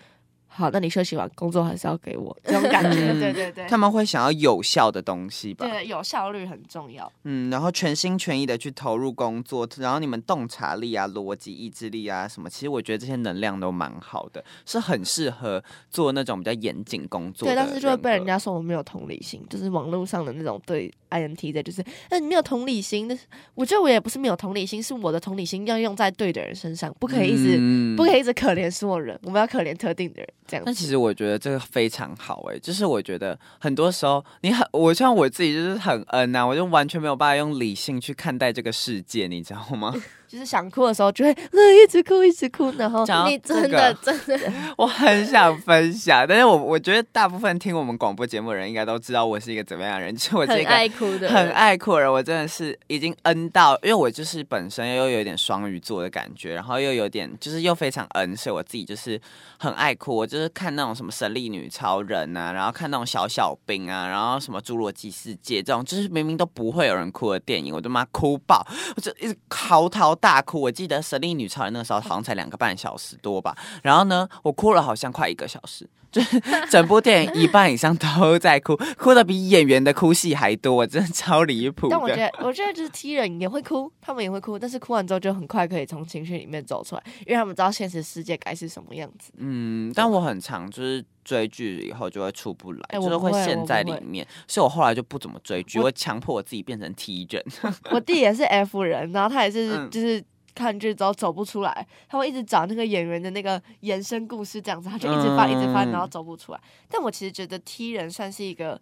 [0.55, 3.13] 好，那你休息完，工作还是要给我，这种感觉。
[3.13, 5.67] 嗯 对对对，他们会想要有效的东西吧？
[5.67, 7.11] 对有效率很重要。
[7.25, 23.09] 嗯，然后全心全意的去投入工作，然后你们洞察力啊、逻辑、意志力啊什么，其实我觉得这些能量都蛮好的，是很适合做那种比较严谨工作对，但是就会被人家说我没有同理心，就是网络上的那种对 INT 的，就是那你没有同理心。
[23.09, 30.63] 但是我觉得我也不是没有同理心，是我的同理心要用在对的人身上，不可以一直、嗯不可以一直可怜所有人，我们要可怜特定的人，这样。
[30.65, 39.95] 但其实我觉得这个非常好哎、就是我觉得很多时候你很，我像我自己就是很嗯呐、我就完全没有办法用理性去看待这个世界，你知道吗？
[40.33, 59.21] 就是想哭的时候就会呃一直哭一直哭，然后讲你真这的个真的 我很想分享，但是我我觉得大部分听我们广播节目的人应该都知道我是一个怎么样的人，就是我是很一个爱哭的，很爱哭的人，我真的是已经恩到，因为我就是本身又有点双鱼座的感觉，然后又有点就是又非常恩，所以我自己就是
[59.59, 60.17] 很爱哭。
[60.17, 68.67] 我就是看那种什么神力女超人啊，然后看那种小小兵啊，然后什么侏罗纪世界这种，就是明明都不会有人哭的电影，我他妈哭爆，
[68.97, 70.61] 我就一直嚎啕大哭。
[70.61, 75.91] 我记得神力女超人那时候好像才两个半小时多吧，然后呢，我哭了好像快一个小时。
[76.13, 81.89] 就 是整部电影一半以上都在哭， 哭的比演员的哭戏还多，我真的超离谱。
[81.91, 89.33] 但我觉得，我觉得就是 T 人也会哭，他们也会哭，但是哭完之后就很快可以从情绪里面走出来，因为他们知道现实世界该是什么样子。
[89.39, 97.43] 嗯，但我很常就是追剧以后就会出不来，就是会陷在里面，所以我后来就不怎么追剧，会强迫我自己变成 T 人。
[97.91, 100.23] 我弟也是 F 人，然后他也是嗯就是
[100.55, 106.61] 看剧之后走不出来，他会一直找那个演员的那个延伸故事这样子，他就一直翻、一直翻，然后嗯走不出来。
[106.89, 108.81] 但我其实觉得 T 人算是一个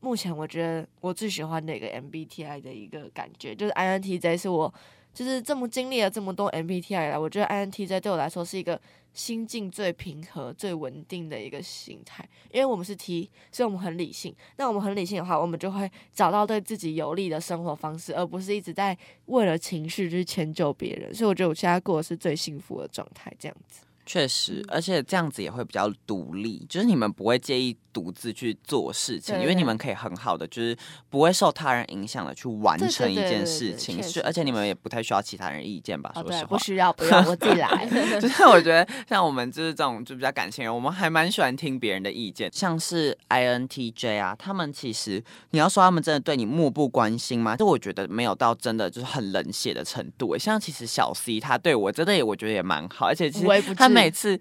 [0.00, 4.72] 目前我觉得我最喜欢的一个 MBTI 的一个感觉，就是 INTJ 是我
[5.14, 8.78] 就是这么经历了这么多 MBTI 来，我觉得 INTJ 对我来说是一个
[9.12, 12.28] 心境最平和、最稳定的一个心态。
[12.50, 14.34] 因为我们是 T，所以我们很理性。
[14.56, 18.96] 那我们很理性的话，我们就会找到对自己有利的生活方式，而不是一直在
[19.26, 21.14] 为了情绪去迁就别人。
[21.14, 23.83] 所以我觉得我现在过的是最幸福的状态，这样子。
[24.04, 30.76] 确实，而且这样子也会比较独立，就是你们不会介意独自去做事情，对因为你对们可以很好的，就是
[31.08, 36.10] 不会受他人影响的去完成一件事情，是而且你们也不太需要其他人意见吧？
[36.14, 36.58] 说实话不。
[36.64, 37.86] 需要，不用，我自己来。
[38.18, 42.50] 就是我觉得像我们就是这种就比较感性人，我们还蛮喜欢听别人的意见。
[42.52, 47.54] 像是 INTJ 啊，他们其实你要说他们真的对你漠不关心吗？
[47.54, 50.36] 就我觉得没有到真的就是很冷血的程度。
[50.38, 54.40] 像其实小 C 他对我真的也我觉得也蛮好，而且其实他每次。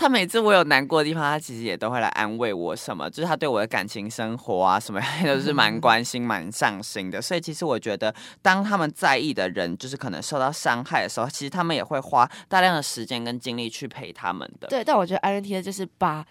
[0.00, 7.20] 他每次我有难过的地方，他其实也都会来安慰我什么，就是他对我的感情生活啊什么 都是蛮关心、蛮上心的。
[7.20, 14.68] 所以其实我觉得，当他们在意的人就是可能受到伤害的时候，其实他们也会花大量的时间跟精力去陪他们的。
[14.68, 16.24] 对，但我觉得 INTJ 就是把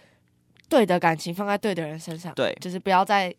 [0.70, 3.36] 对的感情放在对的人身上，对就是不要再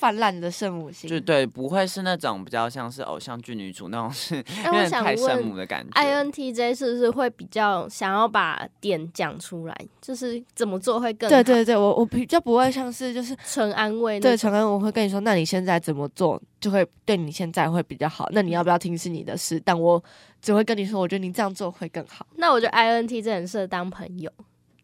[0.00, 6.00] 泛滥的圣母心，就对，不会是那种比较像是偶像剧女主那种，是有哎，我想点太圣母问的感觉。
[6.00, 18.26] INTJ 是不是会比较想要把点讲出来，就是怎么做会更好对对对，我我比较不会像是就是纯安慰对，纯安慰，我会跟你说，那你现在怎么做就会对你现在会比较好。
[18.32, 20.02] 那你要不要听是你的事，但我
[20.40, 22.26] 只会跟你说，我觉得你这样做会更好。
[22.36, 24.30] 那我觉得 INTJ 很适合当朋友，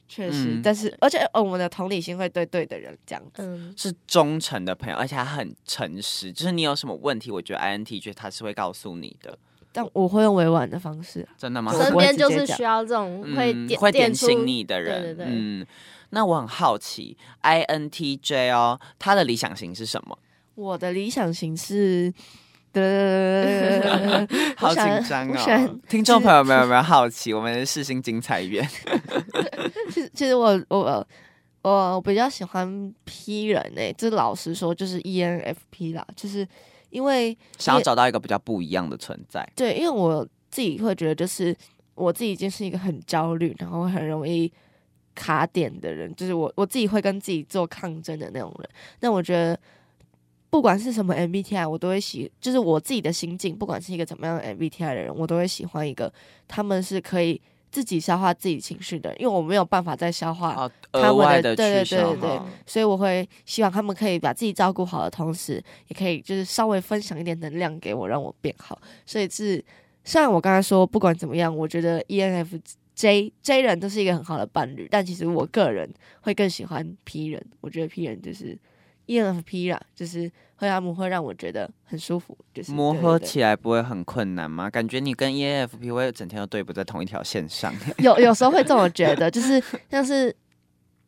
[0.08, 3.42] 确实，嗯但是而且呃，我们的同理心会对对的人这样子。
[3.42, 6.32] 嗯，是忠诚的朋友，而且他很诚实。
[6.32, 9.36] 就是你有什么问题，我觉得 INTJ 他是会告诉你的，
[9.72, 11.72] 但我会用委婉的方式啊，真的吗？
[11.74, 15.02] 我身边就是需要这种会会点醒你的人。
[15.02, 15.66] 对对对嗯，
[16.10, 20.18] 那我很好奇，INTJ 哦，他的理想型是什么？
[20.54, 22.10] 我的理想型是
[22.72, 25.78] 的， 好紧张哦！
[25.88, 27.34] 听众朋友们有没有好奇？
[27.34, 28.66] 我们的世新精彩院，
[29.96, 31.06] 其实其实我我
[31.62, 36.46] 我我比较喜欢 P 人诶、这老实说就是 E ENFP 啦，就是
[36.90, 39.48] 因为想要找到一个比较不一样的存在。
[39.56, 41.56] 对，因为我自己会觉得，就是
[41.94, 44.52] 我自己已经是一个很焦虑，然后很容易
[45.14, 48.68] 卡点的人，就是我我自己会跟自己做抗争的那种人。
[49.00, 49.58] 那我觉得，
[50.50, 56.12] 不管是什么 MBTI，我都会喜，就是我自己的心境，不管是一个怎么样的 MBTI 的人，我都会喜欢一个
[56.46, 57.40] 他们是可以
[57.76, 60.54] 自己消化自己情绪的，因为我没有办法再消化。
[60.54, 68.80] 哦，他们的的对对对对所以我会希望他们可以把自己照顾好的同时，也可以就是稍微分享一点能量给我，让我变好。
[69.04, 69.62] 所以是
[70.04, 75.86] 虽然我刚才说不管怎么样，我觉得 E ENFJ J 人都是一个很好的伴侣，但其实我个人
[76.22, 77.44] 会更喜欢 P 人。
[77.60, 78.58] 我觉得 P 人就是
[79.06, 84.68] ENFP 啦，就是会他们会让我觉得很舒服，就是磨合起来不会很困难吗？
[84.68, 87.72] 感觉你跟 ENFP 会整天都对不在同一条线上。
[87.98, 90.34] 有有时候会这么觉得，就是像是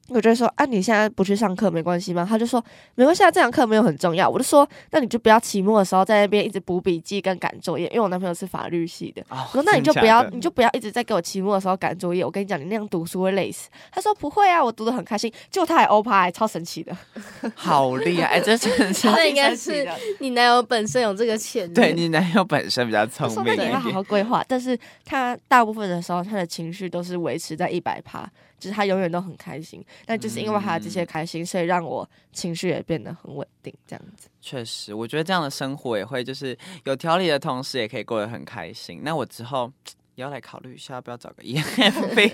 [0.08, 2.26] 我就会说啊，你现在不去上课没关系吗？
[2.28, 4.28] 他就说没关系，啊，这堂课没有很重要。
[4.28, 9.22] 我就说那你就不要期末的时候在那边一直补笔记跟赶作业，因为我男朋友是法律系的。
[9.28, 12.24] 哦我说那你就不要，你就不要一直在给我期末的时候赶作业。
[12.24, 13.68] 我跟你讲，你那样读书会累死。
[13.92, 15.32] 他说不会啊，我读的很开心。
[15.50, 16.96] 结果他还欧趴，还超神奇的。
[17.54, 19.86] 好厉害，哎这真的是那应该是
[20.18, 24.02] 你男友本身有这个潜力，对你男友本身比较我聪明一点那你要好好。
[24.08, 28.26] 规划，但是他大部分的时候，他的情绪都是维持在一百趴，
[28.58, 29.84] 就是他永远都很开心。
[30.04, 34.28] 但就是因为他的这些开心，所以让我情绪也变得很稳定，这样子。
[34.40, 39.00] 确实，我觉得这样的生活也会就是有条理的同时，也可以过得很开心。
[39.02, 39.72] 那我之后
[40.18, 42.32] 也要来考虑一下，要不要找个 ENFP。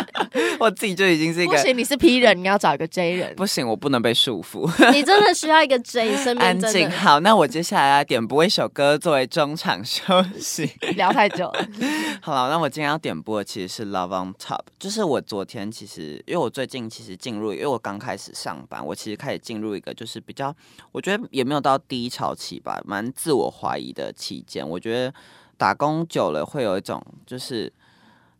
[0.58, 3.36] 我自己就已经是一个不行，你是 P 人，你要找一个 J 人。
[3.36, 4.66] 不行，我不能被束缚。
[4.92, 10.02] 你真的需要一个 J，身边安静，好，那我接下来要点播一首歌作为中场休
[10.40, 10.72] 息。
[10.96, 11.68] 聊太久了，
[12.22, 20.54] 好了，那我今天要点播的其实是《Love on Top》，就是我昨天其实，因为我最近其实进入，因为我刚开始上班，我其实开始进入一个就是比较，
[20.92, 24.66] 我觉得也没有到低潮期吧，蛮自我怀疑的期间。
[24.66, 25.12] 我觉得
[25.58, 27.70] 打工久了会有一种就是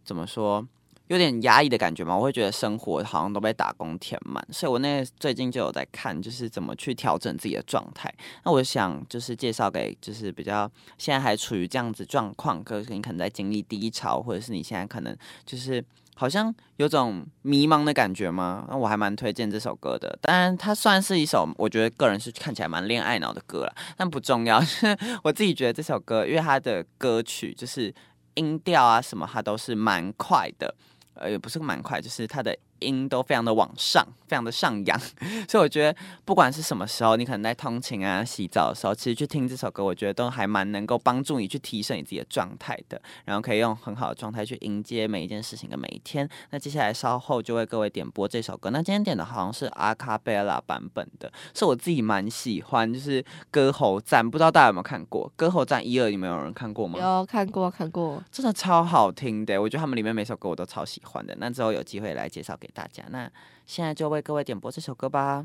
[0.05, 0.67] 怎么说，
[1.09, 8.13] 有点压抑的感觉嘛，我会觉得生活好像都被打工填满，所以我那最近就有在看，就是怎么去调整自己的状态。
[8.45, 15.85] 那我想就是介绍给就是比较现在还处于这样子状况，可是你可能在经历低潮，或者是你现在可能就是
[16.19, 18.67] 好像有种迷茫的感觉吗？
[18.69, 20.19] 那我还蛮推荐这首歌的。
[20.21, 24.61] 当然，它算是一首我觉得个人是看起来蛮恋爱脑的歌了，但不重要。
[24.61, 27.95] 是我自己觉得这首歌，因为它的歌曲就是
[28.35, 30.75] 音调啊什么，它都是蛮快的。
[31.15, 34.99] 呃，也不是蛮快，就是它的音都非常的往上，非常的上扬，
[35.49, 46.29] 所以我觉得不管是什么时候，你可能在通勤啊、洗澡的时候，其实去听这首歌，我觉得都还蛮能够帮助你去提升你自己的状态的，然后可以用很好的状态去迎接每一件事情的每一天。
[46.51, 56.11] 那接下来稍后就为各位点播这首歌，那今天点的好像是阿卡贝拉版本的，是我自己蛮喜欢，就是歌喉战，不知道大家有没有看过歌喉战一二？
[56.11, 56.99] 你们有人看过吗？
[56.99, 58.23] 有看过看过。
[58.31, 61.35] 真的超好听的，我觉得他们里面每首歌我都超喜欢的。
[61.39, 63.05] 那之后有机会来介绍给大家。
[63.11, 63.31] 那
[63.67, 65.45] 现在就为各位点播这首歌吧。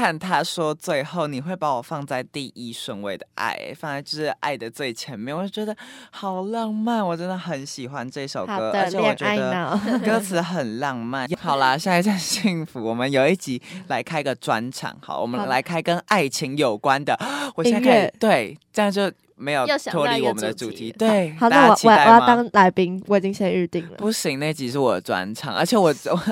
[0.00, 5.76] 看他说最后你会把我放在第一顺位的爱，放在就是爱的最前面，我就觉得
[6.10, 9.78] 好浪漫，我真的很喜欢这首歌，而且我觉得。
[10.02, 11.28] 歌词很浪漫。
[11.38, 17.14] 好啦，下一站幸福，我们有一集来开个专场，好，我们来开跟爱情有关的。
[17.54, 20.92] 我现在音开始对，这样就没有脱离我们的主题。
[20.92, 21.90] 对，好，大那我我？
[21.90, 23.96] 要当来宾，我已经先预定了。
[23.96, 26.22] 不行，那集是我的专场， 而且我我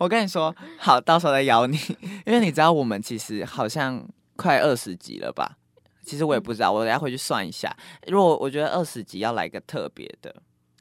[0.00, 1.78] 我跟你说，好，到时候再邀你，
[2.26, 4.04] 因为你知道我们其实好像
[4.34, 5.52] 快二十集了吧？
[6.04, 7.74] 其实我也不知道，我等下回去算一下。
[8.08, 10.34] 如果我觉得二十集要来个特别的，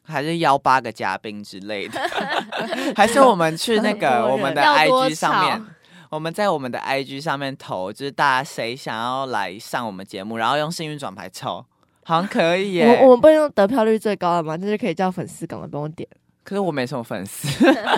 [0.04, 2.00] 还是邀八个嘉宾之类的，
[2.98, 5.66] 还是我们去那个我们的 IG 上面。
[6.12, 11.66] 我们在我们的 IG 上面投，就是大家谁想要来上我们节目，然后用幸运转牌抽，
[12.08, 12.86] 好像可以耶。
[13.02, 14.56] 我我们不能用得票率最高的吗？
[14.56, 16.08] 就是可以叫粉丝赶快帮我点，
[16.46, 17.48] 可是我没什么粉丝，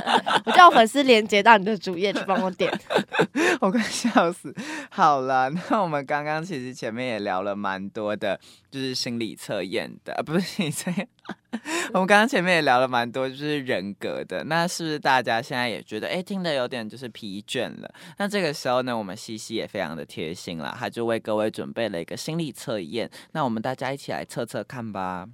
[0.46, 2.72] 我叫粉丝连接到你的主页去帮我点。
[3.60, 4.56] 我快笑死。
[4.90, 8.40] 好了，那我们刚刚其实前面也聊了蛮多的，
[8.72, 11.08] 就是心理测验的，啊，不是心理测验。
[11.94, 14.46] 我们刚刚前面也聊了蛮多，就是人格的。
[14.46, 17.94] 那是不是大家现在也觉得，哎，听的有点就是疲倦了？
[18.18, 23.10] 那这个时候呢，我们西西也非常的贴心了，他就为各位准备了一个心理测验。
[23.34, 25.28] 那我们大家一起来测测看吧。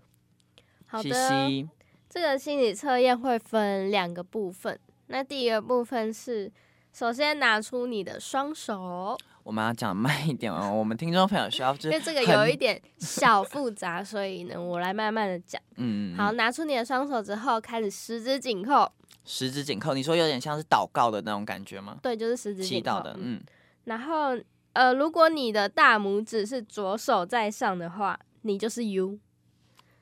[0.94, 1.70] 西好的，西，
[2.14, 4.80] 这个心理测验会分两个部分。
[5.08, 6.52] 那第一个部分是，
[6.94, 15.60] 首先拿出你的双手，我们要讲慢一点哦，我们听众朋友需要就是因为这个有一点小复杂，所以呢，我来慢慢的讲。
[15.78, 18.88] 嗯，嗯好，嗯拿出你的双手之后，开始十指紧扣，
[19.26, 21.98] 十指紧扣，你说有点像是祷告的那种感觉吗？
[22.04, 23.16] 对，就是十指紧扣祈祷的，。
[23.18, 23.42] 嗯，
[23.86, 24.38] 然后，
[24.74, 29.18] 呃，如果你的大拇指是左手在上的话，你就是 U。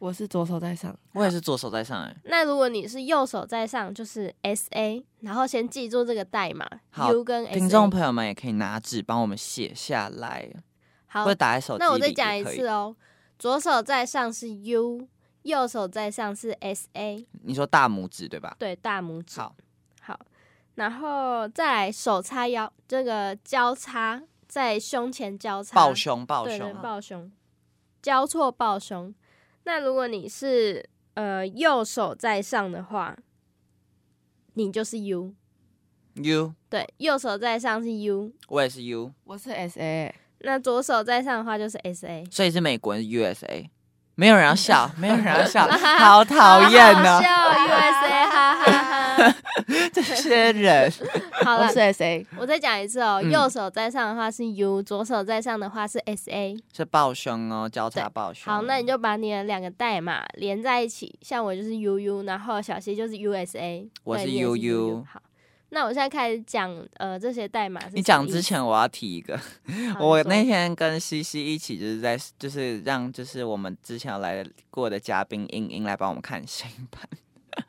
[0.01, 7.45] 我是左手在上，我也是左手在上哎、那如果你是右手在上，就是 S A，然后先记住这个代码好 U 跟。
[7.51, 10.51] 听众朋友们也可以拿纸帮我们写下来，
[11.05, 12.95] 好或者，打在手机那我再也讲一次哦，
[13.37, 15.07] 左手在上是 U，
[15.43, 18.55] 右手在上是 S A，你说大拇指对吧？
[18.57, 19.39] 对，大拇指。
[19.39, 19.55] 好，
[20.01, 20.19] 好，
[20.73, 27.31] 然后再来手叉腰，这个交叉在胸前交叉，抱胸，抱胸，抱胸，
[28.01, 29.13] 交错抱胸。
[29.63, 33.15] 那如果你是呃右手在上的话，
[34.53, 42.25] 你就是 U，U，对，右手在上是 U，我也是 U，我是 S A，那左手在上的话就是 S A。
[42.31, 43.69] 所以是美国人是 USA，
[44.15, 45.67] 没有人要笑，没有人要笑，
[45.99, 48.90] 好讨厌好呢，笑 USA，哈哈哈。
[49.91, 50.91] 这些人。
[51.43, 56.57] 好了我是，S A，我再讲一次哦，嗯右手在上的话是 U，左手在上的话是 S A。
[56.75, 58.53] 是抱胸哦，交叉对抱胸。
[58.53, 65.21] 好，那你就把你的两个代码连在一起，像我就是 U U，然后小溪就是 U S A，我是 UU 好，
[65.69, 77.07] 那我现在开始讲呃这些代码是你什么意思，讲之前，我要提一个，好 你说我那天跟西西一起，就是在就是让就是我们之前有来过的嘉宾英英来帮我们看星盘。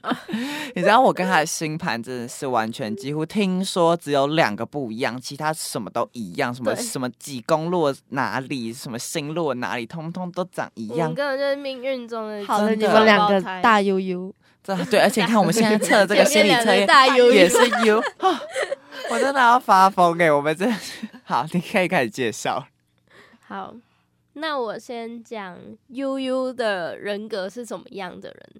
[0.74, 11.14] 你知道我跟他的星盘真的是完全几乎听说只有两个不一样，其他什么都一样，什么什么几宫落哪里，什么星落哪里，通通都长一样我们。
[11.14, 16.86] 根本就是命运中的好的，你们两个大悠悠这对，而且你看我们现在测的这 个心理测验
[17.32, 18.40] 也是 U，啊
[19.10, 22.64] 我真的要发疯哎、我们真的是好，你可以开始介绍。
[23.48, 23.74] 好，
[24.34, 25.58] 那我先讲
[25.88, 28.50] 悠悠的人格是什么样的人。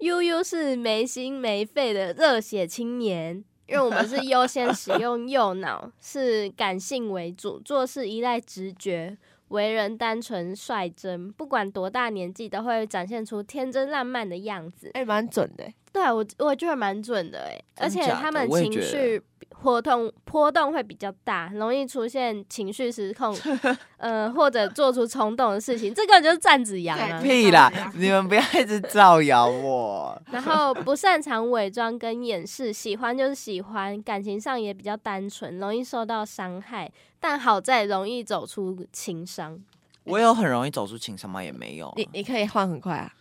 [0.00, 9.16] 悠悠是没心没肺的热血青年，因为我们是优先使用右脑，是感性为主，做事依赖直觉，
[9.48, 14.90] 为人单纯率真，不管多大年纪都会展现出天真烂漫的样子。
[14.94, 15.64] 哎，蛮准的。
[15.92, 19.22] 对啊我我觉得蛮准的哎，而且他们情绪
[19.62, 23.36] 波动波动会比较大，容易出现情绪失控，
[23.98, 27.20] 呃，或者做出冲动的事情，这个就是站子羊啊。
[27.20, 27.72] 屁啦！
[27.94, 30.20] 你们不要一直造谣我。
[30.30, 39.58] 然后不擅长伪装跟掩饰，喜欢就是喜欢，感情上也比较单纯，容易受到伤害，但好在容易走出情伤。
[40.04, 41.42] 我有很容易走出情伤吗？
[41.42, 41.94] 也没有啊。
[41.96, 43.12] 你你可以换很快啊，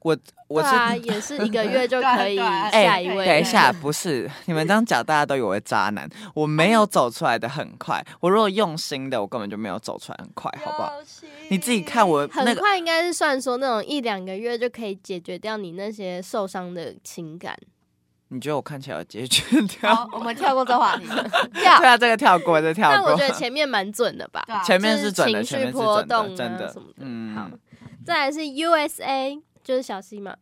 [0.00, 2.36] 我我是啊，也是一个月就可以
[2.70, 3.26] 下一位。
[3.26, 6.08] 等一下，不是你们这样讲，大家都以为渣男。
[6.34, 10.92] 我没有走出来的很快，我如果用心的，我根本就没有走出来很快，好不好？
[11.50, 17.58] 你自己看我那个，很快应该是算说那种一两个月就可以解决掉你那些受伤的情感。
[18.30, 19.42] 你觉得我看起来有解决
[19.80, 19.94] 掉？
[19.94, 21.06] 好，我们跳过这话题，
[21.54, 21.72] 对跳。
[21.82, 22.96] 啊，这个跳过，这跳过。
[22.96, 26.94] 但我觉得前面蛮准的吧，对啊前面是准的，情绪前面是准的，波动啊真的什么的。
[26.98, 27.48] 嗯，好，
[28.04, 30.34] 再来是 USA，就是小 C 嘛。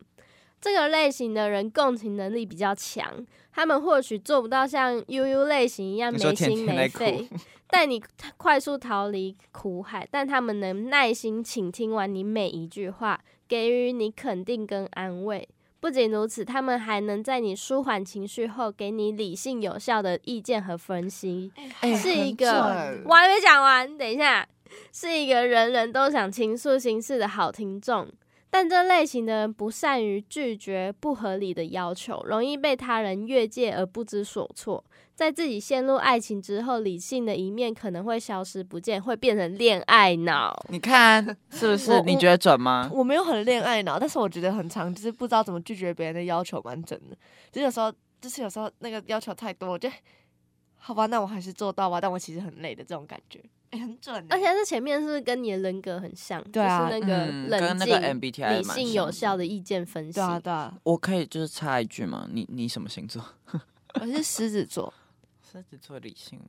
[0.60, 7.28] 这个类型的人共情能力比较强，他们或许做不到像悠悠类型一样没心没肺，
[7.66, 8.00] 带你
[8.36, 15.48] 快速逃离苦海，但他们能耐心倾听完你每一句话，给予你肯定跟安慰。
[15.80, 21.50] 不仅如此，他们还能在你舒缓情绪后，给你理性有效的意见和分析。
[21.80, 24.48] 哎是一个我还没讲完，等一下，
[24.92, 28.08] 是一个人人都想倾诉心事的好听众。
[28.56, 34.82] 但这类型的人不善于拒绝不合理的要求，容易被他人越界而不知所措。
[35.14, 40.58] 在自己陷入爱情之后，理性的一面可能会消失不见，会变成恋爱脑。
[40.70, 42.00] 你看是不是？
[42.00, 42.90] 你觉得准吗？
[42.94, 47.16] 我没有很恋爱脑，但是我觉得很长，就是不知道怎么拒绝别人的要求，蛮准的。
[47.52, 47.92] 就有时候，
[48.22, 49.86] 就是有时候那个要求太多，我就
[50.78, 52.00] 好吧，那我还是做到吧。
[52.00, 53.38] 但我其实很累的这种感觉，
[53.70, 56.42] 哎、很准欸、而且是前面是不是跟你的人格很像？
[56.50, 60.12] 对啊就是那个嗯冷静、跟那个 MBTI 理性有效的意见分析。
[60.14, 62.28] 对啊，对啊，我可以就是插一句吗？
[62.32, 63.22] 你你什么星座？
[64.00, 64.92] 我是狮子座，
[65.52, 66.46] 狮子座理性吗？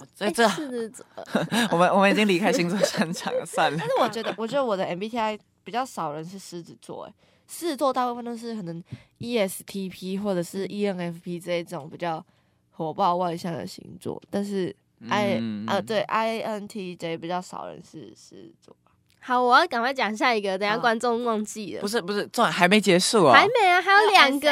[0.00, 1.06] 我在哎这，狮子座
[1.70, 3.88] 我们我们已经离开星座战场了，算了但。
[3.88, 7.14] 是我觉得，我觉得我的 MBTI 比较少人是狮子座，哎，
[7.48, 8.82] 狮子座大部分都是可能
[9.18, 12.24] E ESTP 或者是 E ENFP 这一种比较
[12.72, 14.74] 火爆外向的星座，但是
[15.08, 18.76] I 嗯啊对 INTJ 比较少人是狮子座。
[19.20, 21.88] 好，我要赶快讲下一个，等下观众忘记了不。
[21.88, 23.32] 是不是，重点还没结束哦。
[23.32, 24.48] 还没啊，还有两个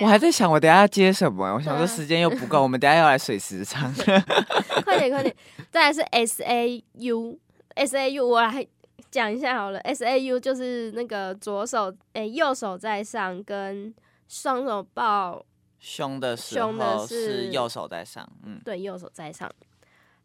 [0.00, 1.52] 我还在想，我等下要接什么？
[1.54, 3.92] 我想说时间又不够，我们等下要来水时长。
[4.84, 5.36] 快点快点，
[5.70, 7.38] 再来是 S A U
[7.74, 8.66] S A U，我来
[9.10, 9.78] 讲一下好了。
[9.80, 13.94] S A U 就是那个左手诶、右手在上，跟
[14.28, 15.44] 双手抱
[15.78, 19.50] 胸的时凶的候是是右手在上，嗯，对，右手在上。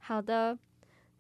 [0.02, 0.58] 好的，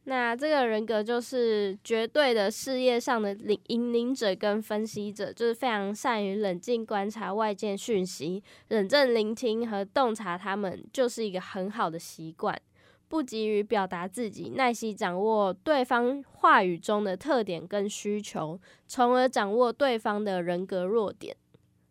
[0.03, 12.59] 那这个人格就是绝对的事业上的领引领者跟分析者，就是非常善于冷静观察外界讯息，认真聆听和洞察他们，就是一个很好的习惯。
[13.07, 21.35] 不急于表达自己，耐心掌握对方话语中的特点跟需求，从而掌握对方的人格弱点，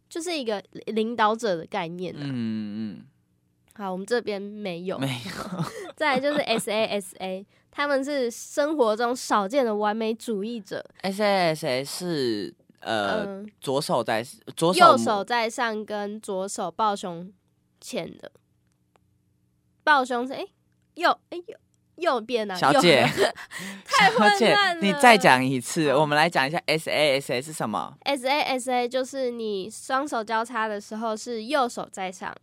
[0.09, 2.21] 就是一个领导者的概念啊。
[2.25, 3.05] 嗯
[3.81, 5.65] 好，我们这边没有嗯，，没有，
[5.97, 14.23] 再来就是 S A S A，他们是生活中少见的完美主义者，S A S A 是呃嗯、左手在
[14.55, 17.33] 左手右手在上跟左手抱胸
[17.81, 18.31] 前的，
[19.83, 20.47] 抱胸是哎、
[20.95, 21.57] 右哎、右
[21.97, 23.03] 右边啊，小姐，
[23.85, 32.35] 太混小姐乱，了你再讲一次，我们来讲一下 S A S A 是什么？S A S A 就是你双手交叉的时候是右手在上，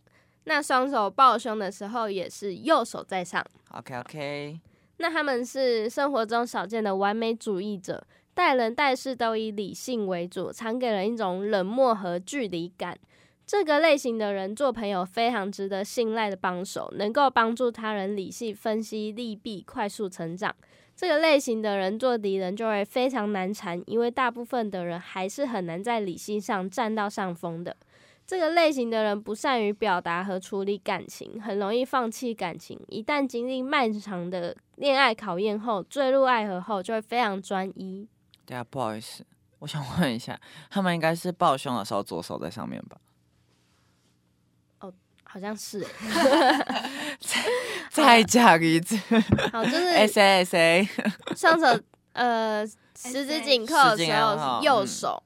[0.48, 3.44] 那双手抱胸的时候也是右手在上。
[3.72, 4.60] OK OK，
[4.96, 12.98] 那他们是生活中少见的完美主义者，待人待事都以理性为主，常给人一种冷漠和距离感。
[13.46, 20.54] 这个类型的人做朋友非常值得信赖的帮手，能够帮助他人理性分析利弊，快速成长。
[20.96, 27.76] 这个类型的人做敌人就会非常难缠，因为大部分的人还是很难在理性上占到上风的。
[28.28, 32.78] 这个类型的人不善于表达和处理感情，很容易放弃感情。
[32.88, 38.06] 一旦经历漫长的恋爱考验后，坠入爱河后，就会非常专一。
[38.44, 39.24] 对啊，不好意思，
[39.60, 42.98] 我想问一下，他们应该是抱胸的时候左手在上面吧？
[44.80, 44.92] 哦
[45.24, 45.88] 好像是欸，
[47.90, 48.94] 再讲一次
[49.50, 50.88] 好，就是， S A S A，
[51.34, 55.22] 双手呃十指紧扣的时候右嗯手，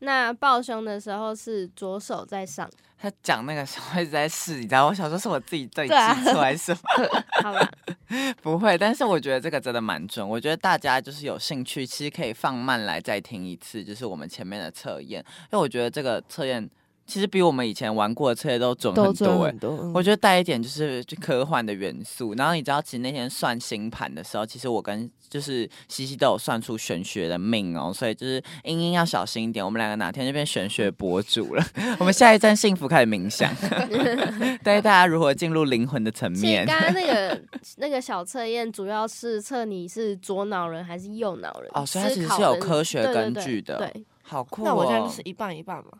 [0.00, 2.68] 那抱胸的时候是左手在上。
[2.98, 5.94] 他讲那个时候一直在试，你知道，我想说是我自己对记
[6.24, 6.80] 错还是什么？
[7.44, 7.70] 好吧，
[8.40, 10.26] 不会，但是我觉得这个真的蛮准。
[10.26, 16.66] 我觉得大家就是有兴趣，其实可以放慢来再听一次，就是我们前面的测验，因为我觉得这个测验
[17.06, 19.70] 其实比我们以前玩过的测验都准很多哎、准很多。
[19.82, 31.64] 嗯我觉得带一点就是科幻的元素，然后你知道，其实那天算星盘的时候，其实我跟就是西西都有算出玄学的命哦，所以就是英英要小心一点，我们两个哪天就变玄学博主了。
[31.98, 33.50] 我们下一站幸福开始冥想，
[34.62, 36.66] 带大家如何进入灵魂的层面。
[36.66, 37.42] 刚刚那 个
[37.76, 41.70] 那个小测验主要是测你是左脑人还是右脑人。
[41.72, 44.64] 哦所以它其实是有科学根据的对，好酷、哦！
[44.66, 45.90] 那我现在就是一半一半嘛。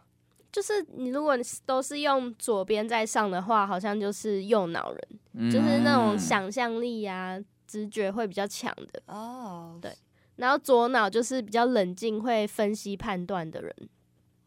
[0.56, 9.02] 就是你如果你都是用左边在上的话，好像就是右脑人，嗯就是那种想象力呀、直觉会比较强的。
[9.04, 9.92] 哦，对
[10.36, 13.76] 然后左脑就是比较冷静，会分析判断的人。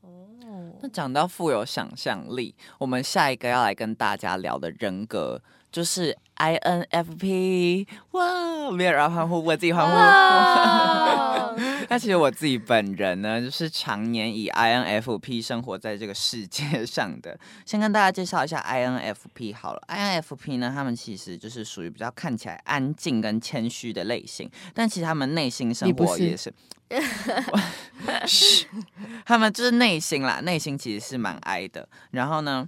[0.02, 0.10] 哦，
[0.82, 5.40] 那讲到富有想象力，我们下一个要来跟大家聊的人格
[5.72, 7.88] 就是 INFP。
[8.14, 11.29] 哇，没有人要欢呼，我自己欢呼。
[11.90, 17.38] 哇那其实我自己本人呢，就是常年以 INFP 生活在这个世界上的。
[17.66, 26.54] 先跟大家介绍一下 INFP 好了，INFP 呢，他们其实就是属于比较看起来安静跟谦虚的类型，但其实他们内心生活也是。
[28.26, 28.68] 嘘
[29.26, 31.88] 他们就是内心啦，内心其实是蛮哀的。
[32.12, 32.68] 然后呢，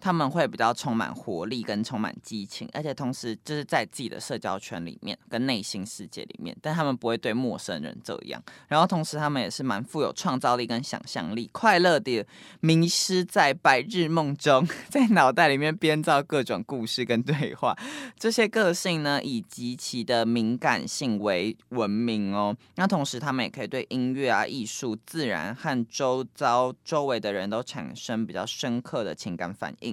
[0.00, 8.42] 他们会比较充满活力跟充满激情，而且同时就是在自己的社交圈里面跟内心世界里面，但他们不会对陌生人这样。
[8.68, 12.24] 然后同时他们也是蛮富有创造力跟想象力，快乐的
[12.60, 17.76] 迷失在白日梦中， 在脑袋里面编造各种故事跟对话。
[18.18, 22.56] 这些个性呢，以极其的敏感性为闻名哦。
[22.76, 29.87] 那同时，他们也可以对音乐啊、艺术、自然和周遭周围的人都产生比较深刻的情感反应。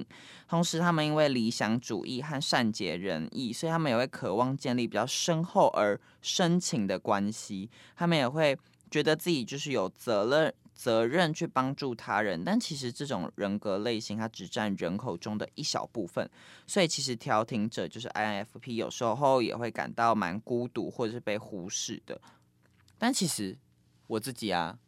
[0.48, 7.70] 同时，他们因为理想主义和善解人意，所以他们也会渴望建立比较深厚而深情的关系。
[7.94, 8.58] 他们也会
[8.90, 10.54] 觉得自己就是有责任。
[10.76, 16.28] 责任去帮助他人，但其实这种人格类型它只占人口中的一小部分，
[16.66, 22.20] 所以其实调停者就是 INFP，有时候也会感到蛮孤独或者是被忽视的。
[22.98, 23.56] 但其实
[24.06, 24.78] 我自己啊，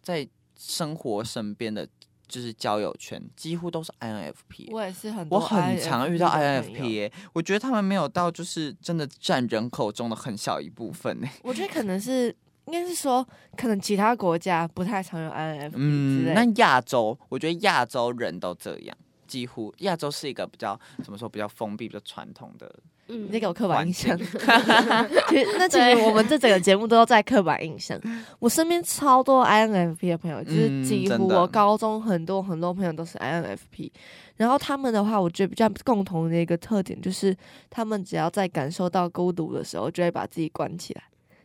[0.00, 1.88] 在生活身边的
[2.26, 11.28] 就是交友圈几乎都是 INFP，我也是很我很常遇到 INFP 的朋 INFP 友耶、我觉得他们没有到就是真的占人口中的很小一部分呢。
[11.42, 12.34] 我觉得可能是
[12.66, 18.96] 应该是说，可能其他国家不太常用 INFP 嗯，那亚洲，我觉得亚洲人都这样，
[19.26, 22.74] 几乎亚洲是一个比较怎么说比较封闭、比较传统的。
[23.08, 24.16] 嗯你在给我刻板印象。
[24.16, 28.00] 环 其实那其实我们这整个节目都在刻板印象。
[28.38, 33.90] 我身边超多 INFP 的朋友，就是嗯几乎我高中很多很多朋友都是 INFP。
[34.36, 37.36] 然后他们的话，我觉得比较共同的一个特点就是，
[37.70, 41.02] 他们只要在感受到孤独的时候，就会把自己关起来。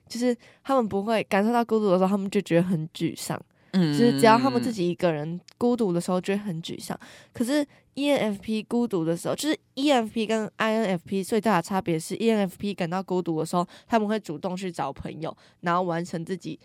[0.07, 3.39] 就是他们不会感受到孤独的时候，他们就觉得很沮丧。
[3.74, 6.97] 嗯就是只要他们自己一个人孤独的时候，就会很沮丧。
[7.34, 7.65] 可是
[7.95, 16.59] ENFP 孤独的时候，就是 ENFP 跟 INFP 最大的差别是，ENFP 感到孤独的时候，他们会主动去找朋友，然后完成自己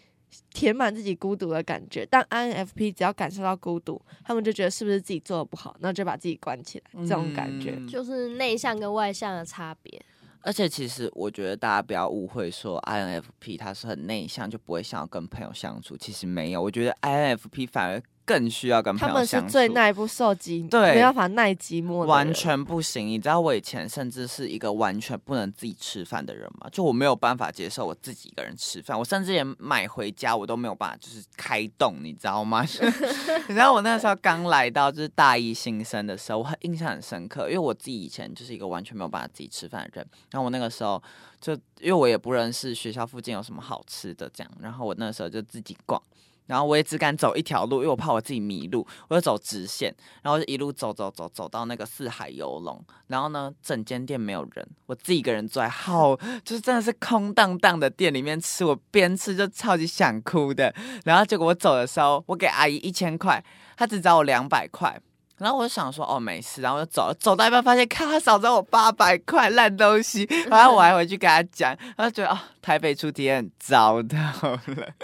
[0.53, 2.07] 填满自己孤独的感觉。
[2.09, 7.75] 但 INFP 只要感受到孤独，他们就觉得是不是自己做的不好，然后就把自己关起来，这种感觉。
[7.77, 10.01] 嗯就是内向跟外向的差别。
[10.45, 15.97] 而且其实我觉得大家不要误会说 INFP 他是很内向，就不会想要跟朋友相处。
[15.97, 19.53] 其实没有，我觉得 INFP 反而更需要跟他们是朋友相处。
[19.53, 23.07] 最耐不受寂，对没办法耐寂寞的人，完全不行。
[23.07, 26.69] 你知道我以前甚至是一个完全不能自己吃饭的人吗？
[26.73, 32.63] 就我没有办法接受我自己一个人吃饭，我甚至连买回家我都没有办法，就是开动，你知道吗？
[33.49, 40.07] 你知道我那时候刚来到就是大一新生的时候，我很印象很深刻，因为我自己以前就是一个完全没有办法自己吃饭的人。
[40.31, 41.03] 然后我那个时候
[41.41, 46.01] 就因为我也不认识学校附近有什么好吃的这样，然后我那时候就自己逛。
[46.47, 56.15] 然后我也只敢走一条路，因为我怕我自己迷路，我就走直线，然后就一路走走走走到那个四海游龙，然后呢，整间店没有人，我自己一个人坐在好，
[56.45, 60.75] 就是真的是空荡荡的店里面吃，我边吃就超级想哭的。
[61.05, 63.43] 然后结果我走的时候，我给阿姨一千块，
[63.77, 65.01] 她只找我两百块。
[65.37, 74.95] 然后我就想说，哦，没事，然后我就走了，走到一半发现，看他少找我八百块烂东西， 然后我还回去跟他讲，然后觉得哦，台北出体验很糟透了。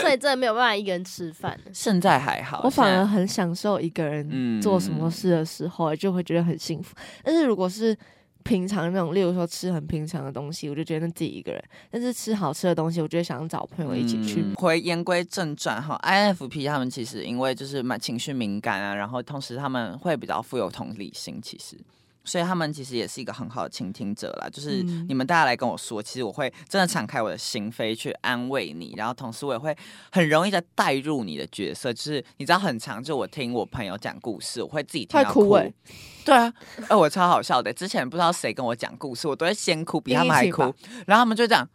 [0.00, 1.58] 所以真的没有办法一个人吃饭。
[1.72, 6.94] 现在还好，我反而很享受一个人嗯做什么事的时候，就会觉得很幸福。
[7.22, 7.96] 但是如果是
[8.42, 14.40] 平常那种，例如说吃很平常的东西，我就觉得自己一个人；但是吃好吃的东西，我就会想找朋友一起去。
[14.40, 21.76] 嗯回言归正传哈，INFP 他们其实因为就是蛮情绪敏感啊，然后同时他们会比较富有同理心，其实。
[22.22, 29.76] 所以他们其实也是一个很好的倾听者啦，就是嗯你们大家来跟我说，其实我会真的敞开我的心扉去安慰你，然后同时我也会
[30.12, 35.40] 很容易的带入你的角色，就是你知道很长，就我听我朋友讲故事，我会自己听到哭。
[35.40, 35.74] 会哭欸
[36.22, 36.52] 对啊，
[36.88, 37.72] 哎，我超好笑的。
[37.72, 40.62] 之前不知道谁跟我讲故事，我都会先哭，比他们还哭
[41.06, 41.68] 然后他们就这样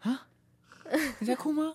[0.00, 0.26] 啊，
[1.18, 1.74] 你在哭吗？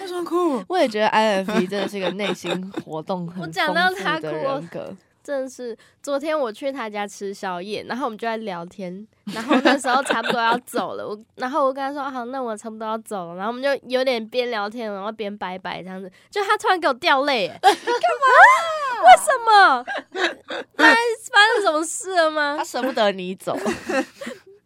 [0.00, 0.62] 为什么哭？
[0.68, 4.96] 我也觉得 INFP 真的是一个内心活动很我讲到丰富的他哭人格。
[5.26, 9.04] 真的是，昨天我去他家吃宵夜，然后我们就在聊天，
[9.34, 13.30] 然后那时候差不多要走了，我然后我跟他说好，那我差不多要走。
[13.30, 18.28] 了，然后我们就有点边聊天，然后边拜拜这样子，就他突然给我掉泪，哎，干嘛？
[19.02, 19.84] 为什么？
[20.76, 22.14] 发发生什么事？
[22.14, 22.62] 了吗他？
[22.64, 23.58] 舍不得你走，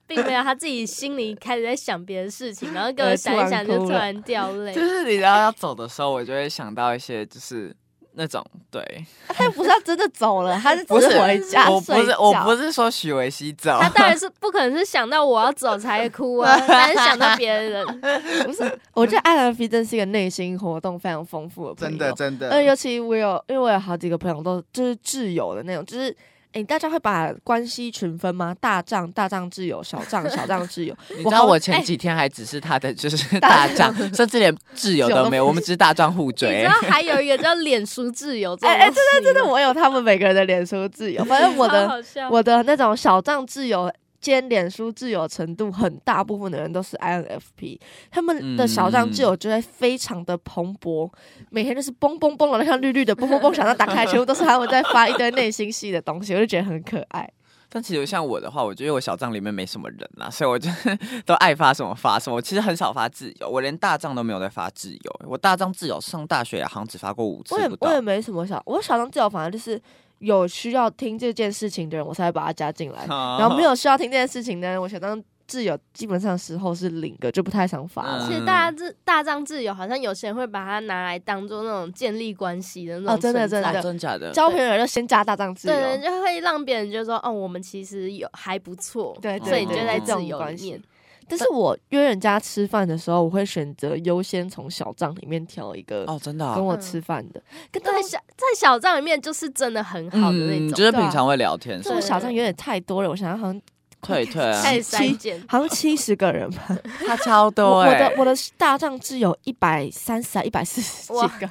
[0.07, 2.53] 并没有，他自己心里开始在想别的事？
[2.53, 4.81] 情，然后给我呃想一想，就突然掉泪就。
[4.81, 7.75] 是你知道要走的时候，我就会想到一些，就是
[8.13, 8.83] 那种，对，
[9.29, 11.95] 他又不是要真的走了，他是 只是回家我不。
[11.95, 17.87] 是我不是说许维熙走，他当然是不可能是想到我要走才哭啊， 当然是想到别人。
[18.45, 26.17] 不是，我觉得 INFP 真是一个内心活动非常丰富的朋友，真的真的，呃，尤其我有，因为我有好几个朋友都就是挚友的那种，就是。
[26.53, 28.55] 诶，大家会把关系群分吗？
[28.61, 30.97] 大仗、大仗挚友，小仗、小仗挚友。
[31.17, 36.65] 你知道我前几天还只是他的就是大仗，甚至连挚友都没有，我们只是大仗互你追知。
[36.67, 43.91] 道还有一个叫脸书挚友 这种哎真的真的，我有他们每个人的脸书挚友，反正我的我的那种小账挚友
[44.21, 47.79] 兼脸书自由程度，很大部分的人都是 INFP，
[48.11, 51.11] 他们的小账自由就会非常的蓬勃，
[51.51, 57.31] 每天就是嘣嘣嘣的，像绿绿的嘣嘣嘣，想要打开，全部都是他们在发一堆内心戏的东西，我就觉得很可爱。
[57.73, 60.69] 但其实像我的话，我觉得我小账里面没什么人啦，所以我就
[61.25, 62.35] 都爱发什么发什么。
[62.35, 65.21] 我其实很少发自由，我连大账都没有在发自由。
[65.25, 68.01] 我大账自由上大学好像只发过五次我也我也。
[68.01, 69.81] 没什么小，我小账自由反而就是
[70.21, 73.05] 有需要听这件事情的人，我才会把他加进来。
[73.07, 78.27] 然然后没有需要听这件事情的人，我想当挚友基本上时候是零个，就不太想发了。
[78.29, 84.31] 其实大家这大张挚友，好像有些人会把它拿来当做那种建立关系的那种哦真的真的假的？
[84.31, 90.83] 交朋友就先加大张挚友，对，就会让别人觉得说，哦，我们其实有还不错，对所以你就在这自由种关系里面。。
[91.31, 103.63] 但是我约人家吃饭的时候，我会选择优先从小账里面挑一个哦，真的啊、跟我吃饭的，跟在小在小账里面，就是真的很好的那嗯，种，就是平常会聊天，这种小账有点太多了，我想想好像
[104.03, 105.43] 退退啊，开始减。
[105.47, 106.77] 好像七十个人吧。
[107.07, 111.51] 他超我多我哎、的我的大账只有一百三十啊，一百四十哇几个。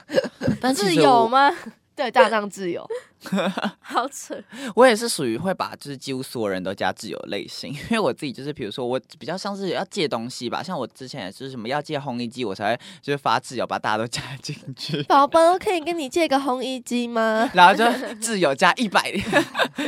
[0.60, 1.52] 但其自实我由吗？
[2.00, 2.88] 对，大账自由。
[3.82, 4.42] 好扯，
[4.76, 15.04] 我也是属于会把就是几乎所有人都加自由类型， 因为我自己就是比如说我比较像是要借东西吧，像我之前也是什么要借烘衣机，我才会就是发自由把大家都加进去。
[15.04, 17.52] 宝宝，可以跟你借个烘衣机吗？
[17.54, 17.86] 然后就
[18.22, 19.12] 自由加一百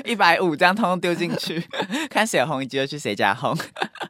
[0.04, 1.64] 一百五这样通通丢进去，
[2.10, 3.58] 看谁有烘衣机就去谁家烘。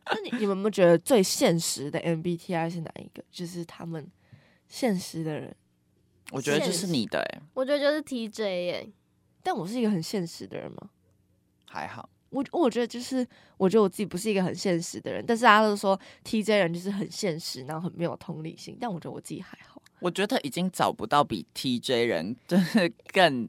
[0.08, 3.24] 那你你们有没有觉得最现实的 MBTI 是哪一个？
[3.32, 4.10] 就是他们
[4.68, 5.56] 现实的人。
[6.32, 8.90] 我觉得就是你的哎、我觉得就是 TJ 耶，
[9.44, 10.90] 但我是一个很现实的人吗？
[11.66, 12.10] 还好。
[12.30, 13.28] 我我觉得就是，
[13.58, 19.82] 我觉得我自己不是一个很现实的人，但是大家都说 TJ 人就是很现实，然后很没有同理心，但我觉得我自己还好。
[20.00, 23.48] 我觉得已经找不到比 TJ 人就是更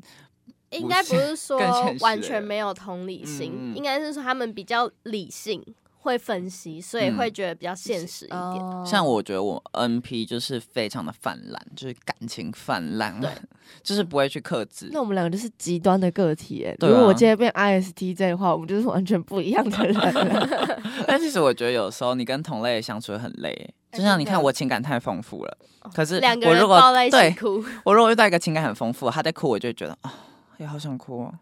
[0.70, 1.59] 应该不是说
[2.01, 5.64] 完全没有同理心，应该是说他们比较理性，
[6.03, 8.40] 会分析，所以嗯会觉得比较现实一点。
[8.40, 13.14] 哦像我觉得我 NP 就是非常的泛滥，就是感情泛滥，
[13.82, 14.90] 就是不会去克制。
[14.92, 20.80] 那我们两个就是极端的个体哎、如果我今天变 ISTJ 的话，我们就是完全不一样的人了。
[21.07, 25.59] 但其实我觉得有时候你跟同类的相处会很累，就像你看我情感太丰富了，
[25.94, 30.12] 可是两个人我如果抱在一起对哭，我如果遇到一个情感很丰富，他在哭，我就会觉得啊，
[30.59, 31.34] 也好想哭哦。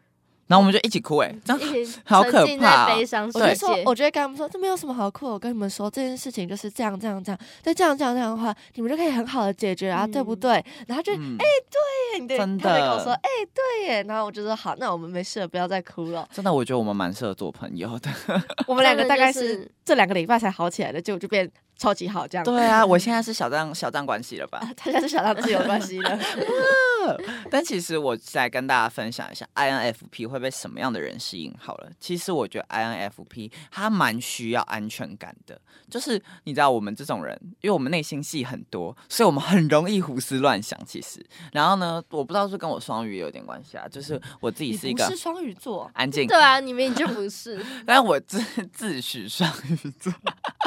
[0.51, 1.32] 然后我们就一起哭，哎，
[2.05, 3.78] 好可怕哦在悲伤世我就说，。
[3.86, 5.32] 我就会跟他们说，这没有什么好哭的。
[5.32, 10.51] 我跟你们说，这件事情就是这样这样这样，再这样这样这样的话，你们就可以很好的解决啊，嗯对不对？
[10.88, 14.03] 然后他就嗯，对，对，真他们跟我的说，哎、对耶。
[14.03, 16.28] 然后我就说好，那我们没事了，不要再哭了。
[16.32, 18.11] 真的，我觉得我们蛮适合做朋友的。
[18.66, 21.48] 我们两个大概是这两个礼拜才好起来的，结果就变
[21.81, 22.45] 超级好这样。
[22.45, 24.61] 对啊，我现在是小账小账关系了吧？
[24.76, 26.18] 大家是小账自由关系了。
[27.51, 31.55] 但其实我再跟大家分享一下，INFP 会被什么样的人吸引？
[31.59, 35.59] 好了，其实我觉得 INFP 他蛮需要安全感的，
[35.89, 40.78] 就是你知道我们这种人，因为我们内心戏很多，所以我们很容易胡思乱想。
[40.87, 50.12] 其实，然后呢，我不知道是跟我双鱼有点关系啊，就是我自己是一个是双鱼座，安静，对啊，你明明就不是， 但我自自诩双鱼座，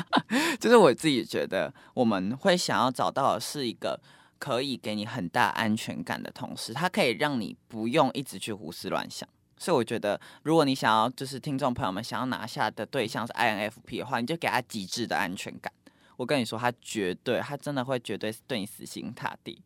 [0.59, 3.99] 就是我自己觉得我们会想要找到的是一个
[4.39, 9.27] 可以给你很大安全感的同时，它可以让你不用一直去胡思乱想。
[9.57, 15.73] 所以我觉得，如果你想要就是听众朋友们想要拿下的对象是 INFP 的话，你就给他极致的安全感。
[16.15, 19.61] 我跟你说，他绝对，他真的会绝对对你死心塌地。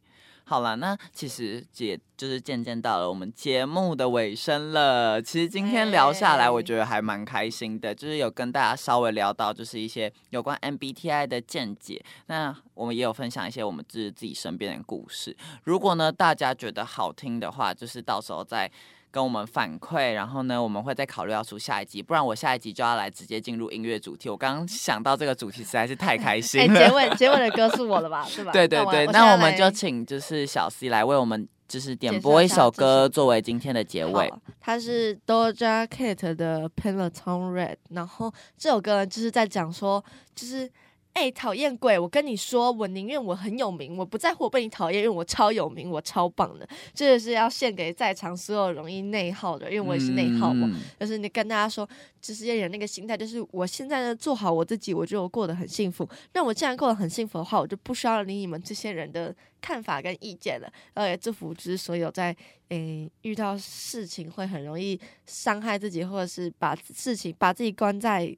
[0.50, 5.22] 好了，那其实也就是渐渐到了我们节目的尾声了。
[5.22, 12.02] 其实今天聊下来，我觉得还蛮开心的，就是有跟大家稍微聊到就是一些有关 MBTI 的见解。
[12.28, 15.36] 那我们也有分享一些我们自自己身边的故事。
[15.66, 18.72] 如果呢大家觉得好听的话，就是到时候再。
[19.18, 24.30] 跟我们反馈，然后呢，我们会再考虑要出下一集，不然我下一集就要来直接进入音乐主题。
[24.30, 26.88] 我刚刚想到这个主题实在是太开心哎、了。
[26.88, 28.28] 结尾结尾的歌是我的吧？
[28.36, 28.52] 对吧？
[28.54, 34.32] 对对对，那那我们就请就是小 C 来为我们就是点播一首歌作为今天的结尾。
[34.60, 40.06] 它是 Doja Cat 的 Peloton Red，然后这首歌呢就是在讲说，
[40.36, 40.70] 就是
[41.18, 41.98] 哎、讨厌鬼！
[41.98, 46.70] 我跟你说，我宁愿我很有名，我不在乎我被你讨厌，因为我超有名，我超棒的。
[46.94, 50.70] 这个是要献给在场所有容易内耗的，因为我也是内耗嘛。
[50.72, 51.90] 嗯就是你跟大家说，
[52.22, 56.08] 就是要有那个心态，就是我现在呢做好我自己，我觉得我过得很幸福。
[56.34, 60.72] 那我既然过得很幸福的话，我就不需要理你们这些人的看法跟意见了。
[60.94, 62.36] 呃，也祝福就是所有在
[62.70, 68.38] 诶、遇到事情会很容易伤害自己，或者是把事情把自己关在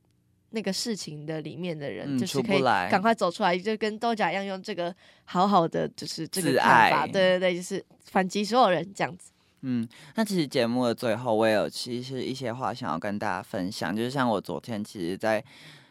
[0.52, 4.94] 那个事情的里面的人，嗯就是可以赶快走出来，就跟豆荚一样，用这个
[5.26, 9.32] 好好的就是这个自看法，爱对对对，就是反击所有人这样子。
[9.62, 15.44] 嗯，那其实节目的最后，我也有其实一些话想要跟大家分享，就是像我昨天其实，在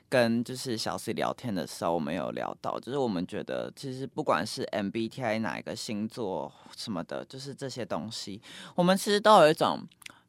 [0.08, 8.40] 跟就是小 C 聊天的时候，我们有聊到，就是我们觉得其实不管是 MBTI 哪一个星座什么的，就是这些东西，
[8.74, 9.80] 我们其实都有一种。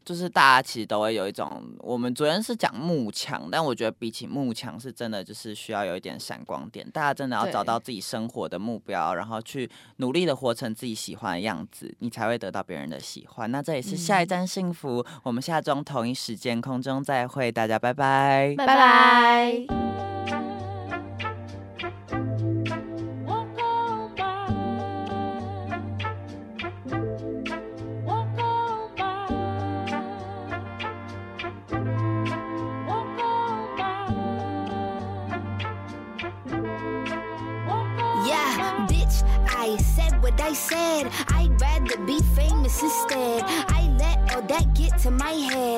[0.06, 13.52] 就是大家其实都会有一种，我们昨天是讲幕墙，但我觉得比起幕墙，是真的就是需要有一点闪光点，大家真的要找到自己生活的目标，然后去努力的活成自己喜欢的样子，你才会得到别人的喜欢。
[13.52, 18.56] 那这也是下一站幸福，我们下周同一时间空中再会，大家拜拜。
[18.58, 19.66] 拜拜拜。
[19.68, 20.09] 拜。
[42.78, 43.44] Instead.
[43.46, 45.69] I let all that get to my head.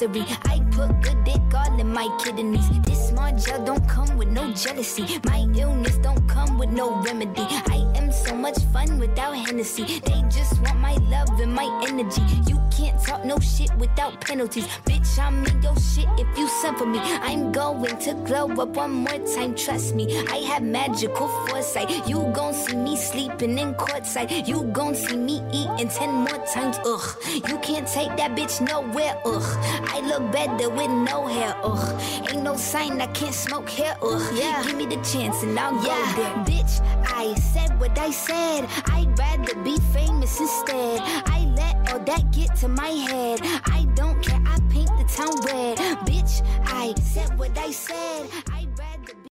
[0.00, 0.24] Misery.
[0.44, 2.68] I put good dick all in my kidneys.
[2.82, 5.20] This small gel don't come with no jealousy.
[5.24, 7.46] My illness don't come with no remedy.
[7.68, 10.00] I am so much fun without Hennessy.
[10.00, 12.22] They just want my love and my energy.
[12.46, 12.57] You
[13.04, 14.66] talk no shit without penalties.
[14.84, 16.98] Bitch, I'm in your shit if you send for me.
[17.00, 20.18] I'm going to glow up one more time, trust me.
[20.28, 22.06] I have magical foresight.
[22.08, 24.46] You gon' see me sleeping in courtside.
[24.46, 27.16] You gon' see me eating ten more times, ugh.
[27.48, 29.48] You can't take that bitch nowhere, ugh.
[29.94, 32.00] I look better with no hair, ugh.
[32.30, 34.22] Ain't no sign I can't smoke hair, ugh.
[34.34, 34.62] Yeah.
[34.64, 35.82] Give me the chance and I'll go
[36.16, 36.34] there.
[36.44, 38.66] Bitch, I said what I said.
[38.86, 41.00] I'd rather be famous instead.
[41.26, 43.40] I let that get to my head.
[43.64, 45.78] I don't care, I paint the town red.
[46.06, 48.28] Bitch, I said what I said.
[48.50, 48.67] I